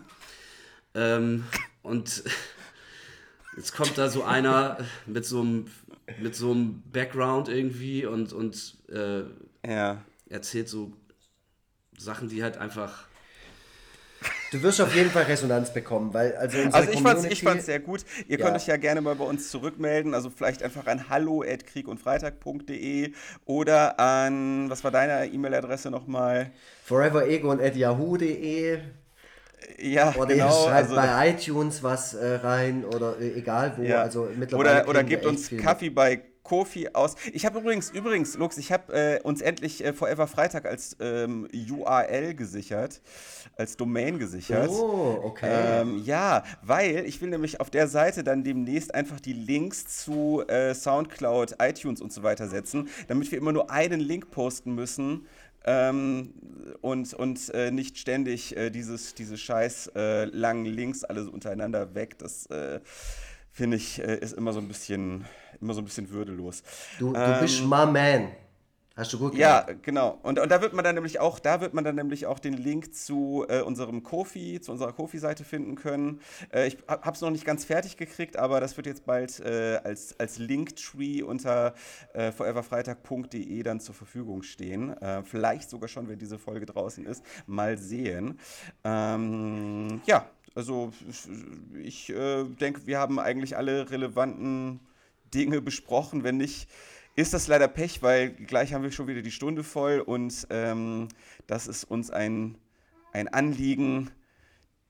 [0.95, 1.45] Ähm,
[1.83, 2.23] und
[3.57, 5.67] jetzt kommt da so einer mit so einem,
[6.21, 9.23] mit so einem Background irgendwie und, und äh,
[9.69, 10.03] Ja.
[10.29, 10.93] erzählt so
[11.97, 13.08] Sachen, die halt einfach.
[14.51, 17.67] Du wirst auf jeden Fall Resonanz bekommen, weil also Also ich fand's, Community, ich fand's
[17.67, 18.03] sehr gut.
[18.29, 18.47] Ihr Ja.
[18.47, 20.15] könnt euch ja gerne mal bei uns zurückmelden.
[20.15, 23.13] Also vielleicht einfach an hallo.kriegundfreitag.de
[23.45, 26.51] oder an, was war deine E-Mail-Adresse nochmal?
[26.85, 28.79] foreveregon at yahoo.de
[29.81, 30.51] Ja, oder ihr genau.
[30.51, 33.83] schreibt Also, bei iTunes was äh, rein oder äh, egal wo.
[33.85, 34.03] ja.
[34.03, 37.15] Also mittlerweile oder oder gebt uns Kaffee bei Kofi aus.
[37.35, 41.47] Ich habe übrigens, übrigens, Lux, ich habe äh, uns endlich äh, Forever Freitag als ähm,
[41.53, 43.03] URL gesichert,
[43.57, 44.71] als Domain gesichert.
[44.71, 45.51] Oh, okay.
[45.51, 50.43] Ähm, ja, weil ich will nämlich auf der Seite dann demnächst einfach die Links zu
[50.49, 55.27] äh, Soundcloud, iTunes und so weiter setzen, damit wir immer nur einen Link posten müssen
[55.67, 56.33] ähm,
[56.81, 62.19] und, und äh, nicht ständig äh, dieses, diese scheiß äh, langen Links alles untereinander weg.
[62.19, 62.81] Das äh,
[63.53, 65.27] finde ich ist immer so ein bisschen
[65.61, 66.63] immer so ein bisschen würdelos.
[66.99, 68.29] du du bist my man.
[68.99, 69.85] Hast du gut ähm, Ja, gemacht.
[69.85, 70.19] genau.
[70.25, 72.55] Und, und da wird man dann nämlich auch, da wird man dann nämlich auch den
[72.55, 76.21] Link zu äh, unserem Kofi, zu unserer Kofi-Seite finden können.
[76.53, 79.79] Äh, ich habe es noch nicht ganz fertig gekriegt, aber das wird jetzt bald äh,
[79.85, 81.75] als, als Linktree unter
[82.13, 85.01] äh, foreverfreitag.de dann zur Verfügung stehen.
[85.01, 87.23] Äh, vielleicht sogar schon, wenn diese Folge draußen ist.
[87.47, 88.41] Mal sehen.
[88.83, 90.91] Ähm, ja, also
[91.85, 94.81] ich äh, denke, wir haben eigentlich alle relevanten
[95.35, 96.25] Dinge besprochen.
[96.25, 96.69] Wenn nicht,
[97.17, 101.09] ist das leider Pech, weil gleich haben wir schon wieder die Stunde voll und ähm,
[101.47, 102.57] das ist uns ein,
[103.13, 104.11] ein Anliegen,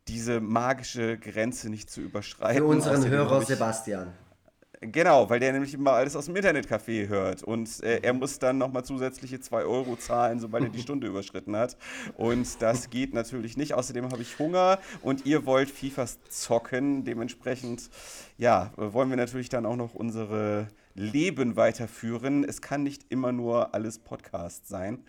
[0.08, 2.58] diese magische Grenze nicht zu überschreiten.
[2.58, 4.12] Für unseren Außerdem Hörer ich- Sebastian.
[4.80, 8.58] Genau, weil der nämlich immer alles aus dem Internetcafé hört und äh, er muss dann
[8.58, 11.76] nochmal zusätzliche 2 Euro zahlen, sobald er die Stunde überschritten hat.
[12.16, 13.74] Und das geht natürlich nicht.
[13.74, 17.04] Außerdem habe ich Hunger und ihr wollt FIFAs zocken.
[17.04, 17.90] Dementsprechend,
[18.36, 22.44] ja, wollen wir natürlich dann auch noch unsere Leben weiterführen.
[22.44, 25.04] Es kann nicht immer nur alles Podcast sein.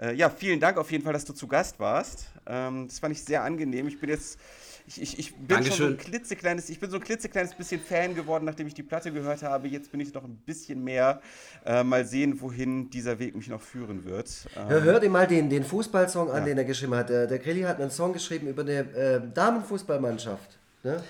[0.00, 2.26] Äh, ja, vielen Dank auf jeden Fall, dass du zu Gast warst.
[2.46, 3.86] Ähm, das fand ich sehr angenehm.
[3.88, 4.38] Ich bin jetzt,
[4.86, 5.92] ich, ich, ich bin schon so Dankeschön.
[5.92, 9.42] ein klitzekleines, ich bin so ein klitzekleines bisschen Fan geworden, nachdem ich die Platte gehört
[9.42, 9.68] habe.
[9.68, 11.20] Jetzt bin ich noch ein bisschen mehr.
[11.64, 14.30] Äh, mal sehen, wohin dieser Weg mich noch führen wird.
[14.56, 16.44] Ähm, Hör, hör dir mal den, den Fußballsong an, Ja.
[16.46, 17.08] den er geschrieben hat.
[17.10, 20.58] Der, der Grilli hat einen Song geschrieben über eine äh, Damenfußballmannschaft.
[20.82, 21.02] Ne?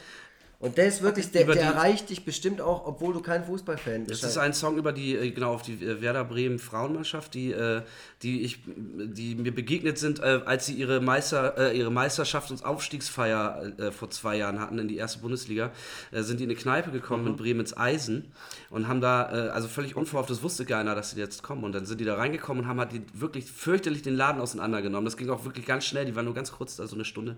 [0.63, 4.05] Und der ist wirklich, der, der die- erreicht dich bestimmt auch, obwohl du kein Fußballfan
[4.05, 4.23] bist.
[4.23, 7.51] Das ist ein Song über die, äh, genau, auf die äh, Werder Bremen Frauenmannschaft, die,
[7.51, 7.83] äh,
[8.23, 14.11] die, ich, die mir begegnet sind, als sie ihre, Meister, ihre Meisterschaft und Aufstiegsfeier vor
[14.11, 15.73] zwei Jahren hatten in die erste Bundesliga.
[16.13, 18.31] Sind die in eine Kneipe gekommen in Bremens Eisen
[18.71, 21.65] und haben da, also völlig unverhofft, das wusste keiner, dass sie jetzt kommen.
[21.65, 25.05] Und dann sind die da reingekommen und haben halt die, wirklich fürchterlich den Laden auseinandergenommen.
[25.05, 27.37] Das ging auch wirklich ganz schnell, die waren nur ganz kurz da, so eine Stunde.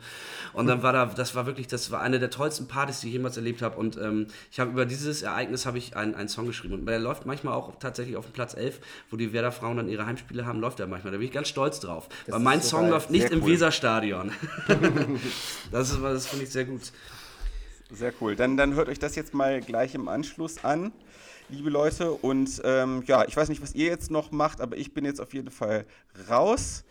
[0.53, 3.14] Und dann war da, das war wirklich, das war eine der tollsten Partys, die ich
[3.15, 3.77] jemals erlebt habe.
[3.77, 6.75] Und ähm, ich habe über dieses Ereignis habe ich einen, einen Song geschrieben.
[6.75, 9.89] Und der läuft manchmal auch tatsächlich auf dem Platz 11, wo die Werder Frauen dann
[9.89, 11.12] ihre Heimspiele haben, läuft er manchmal.
[11.12, 12.09] Da bin ich ganz stolz drauf.
[12.27, 13.53] Weil mein so Song läuft nicht Sehr im cool.
[13.53, 14.33] Weserstadion.
[15.73, 16.93] das ist, das finde ich sehr gut.
[17.91, 18.35] Sehr cool.
[18.37, 20.93] Dann, dann hört euch das jetzt mal gleich im Anschluss an,
[21.49, 22.12] liebe Leute.
[22.12, 25.21] Und ähm, ja, ich weiß nicht, was ihr jetzt noch macht, aber ich bin jetzt
[25.21, 25.87] auf jeden Fall
[26.29, 26.85] raus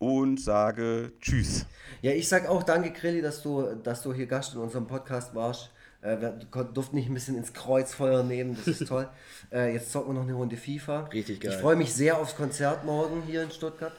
[0.00, 1.66] und sage Tschüss.
[2.02, 5.34] Ja, ich sag auch danke, Grilli, dass du, dass du hier Gast in unserem Podcast
[5.34, 5.70] warst.
[6.02, 6.30] Äh, wir
[6.64, 9.08] durften dich ein bisschen ins Kreuzfeuer nehmen, das ist toll.
[9.52, 11.04] äh, jetzt zocken wir noch eine Runde FIFA.
[11.12, 11.52] Richtig geil.
[11.52, 13.92] Ich freue mich sehr aufs Konzert morgen hier in Stuttgart.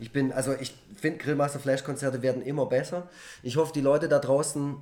[0.00, 3.08] Ich bin, also ich finde Grillmaster Flash Konzerte werden immer besser.
[3.42, 4.76] Ich hoffe, die Leute da draußen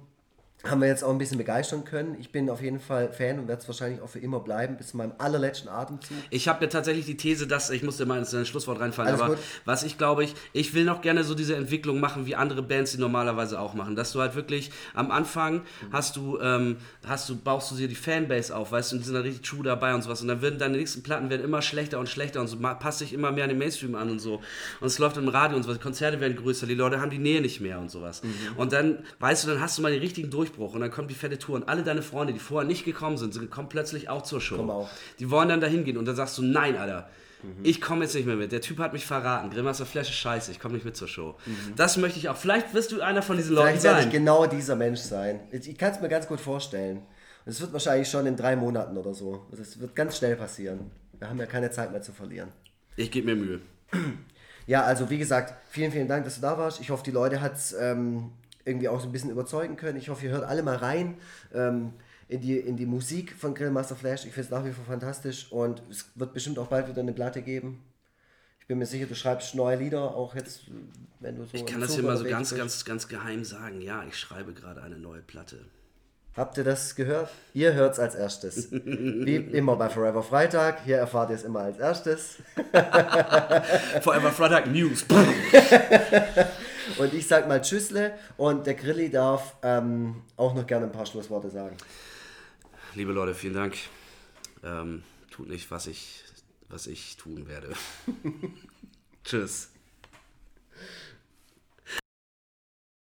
[0.65, 2.17] haben wir jetzt auch ein bisschen begeistern können.
[2.19, 4.89] Ich bin auf jeden Fall Fan und werde es wahrscheinlich auch für immer bleiben, bis
[4.89, 6.17] zu meinem allerletzten Atemzug.
[6.31, 9.35] Ich habe ja tatsächlich die These, dass, ich musste mal ins Schlusswort reinfallen, Alles aber
[9.35, 9.45] gut.
[9.65, 12.93] was ich glaube, ich, ich will noch gerne so diese Entwicklung machen, wie andere Bands
[12.93, 13.97] die normalerweise auch machen.
[13.97, 16.77] Dass du halt wirklich am Anfang hast du, ähm,
[17.07, 19.49] hast du, baust du dir die Fanbase auf, weißt du, und die sind da richtig
[19.49, 20.21] true dabei und sowas.
[20.23, 23.13] Und dann werden deine nächsten Platten werden immer schlechter und schlechter und so passt sich
[23.13, 24.41] immer mehr an den Mainstream an und so.
[24.81, 27.19] Und es läuft im Radio und sowas, die Konzerte werden größer, die Leute haben die
[27.19, 28.23] Nähe nicht mehr und sowas.
[28.23, 28.57] Mhm.
[28.57, 31.11] Und dann, weißt du, dann hast du mal den richtigen Durchbruch Durchbruch und dann kommt
[31.11, 34.09] die fette Tour und alle deine Freunde, die vorher nicht gekommen sind, sind kommen plötzlich
[34.09, 34.57] auch zur Show.
[34.69, 34.89] Auch.
[35.19, 37.09] Die wollen dann dahin gehen und dann sagst du, nein, Alter.
[37.63, 38.51] Ich komme jetzt nicht mehr mit.
[38.51, 39.51] Der Typ hat mich verraten.
[39.51, 40.51] Grillmaster Flash ist scheiße.
[40.51, 41.37] Ich komme nicht mit zur Show.
[41.77, 42.37] Das möchte ich auch.
[42.37, 44.13] Vielleicht wirst du einer von diesen Leuten Vielleicht werde ich sein.
[44.13, 45.41] genau dieser Mensch sein.
[45.53, 46.97] Ich, kann es mir ganz gut vorstellen.
[47.45, 49.47] Und es wird wahrscheinlich schon in drei Monaten oder so.
[49.53, 50.91] Es wird ganz schnell passieren.
[51.19, 52.49] Wir haben ja keine Zeit mehr zu verlieren.
[52.97, 53.61] Ich gebe mir Mühe.
[54.67, 56.81] Ja, also wie gesagt, vielen, vielen Dank, dass du da warst.
[56.81, 58.33] Ich hoffe, die Leute hat es ähm,
[58.67, 59.97] irgendwie auch so ein bisschen überzeugen können.
[59.97, 61.17] Ich hoffe, ihr hört alle mal rein
[61.55, 61.93] ähm,
[62.29, 64.27] in, die, in die Musik von Grillmaster Flash.
[64.27, 67.13] Ich finde es nach wie vor fantastisch und es wird bestimmt auch bald wieder eine
[67.13, 67.83] Platte geben.
[68.61, 70.63] Ich bin mir sicher, du schreibst neue Lieder, auch jetzt,
[71.21, 71.51] wenn du so.
[71.53, 73.81] Ich kann das hier mal so ganz, ganz, ganz geheim sagen.
[73.81, 75.59] Ja, ich schreibe gerade eine neue Platte.
[76.37, 77.31] Habt ihr das gehört?
[77.55, 78.71] Ihr hört es als erstes.
[78.71, 80.85] Wie immer bei Forever Freitag.
[80.85, 82.39] Hier erfahrt ihr es immer als erstes.
[84.03, 85.07] Forever Freitag News.
[86.99, 91.07] Und ich sag mal Tschüssle und der Grilli darf ähm, auch noch gerne ein paar
[91.07, 91.77] Schlussworte sagen.
[92.95, 93.77] Liebe Leute, vielen Dank.
[94.65, 96.25] Ähm, tut nicht, was ich,
[96.69, 97.73] was ich tun werde.
[99.25, 99.71] Tschüss.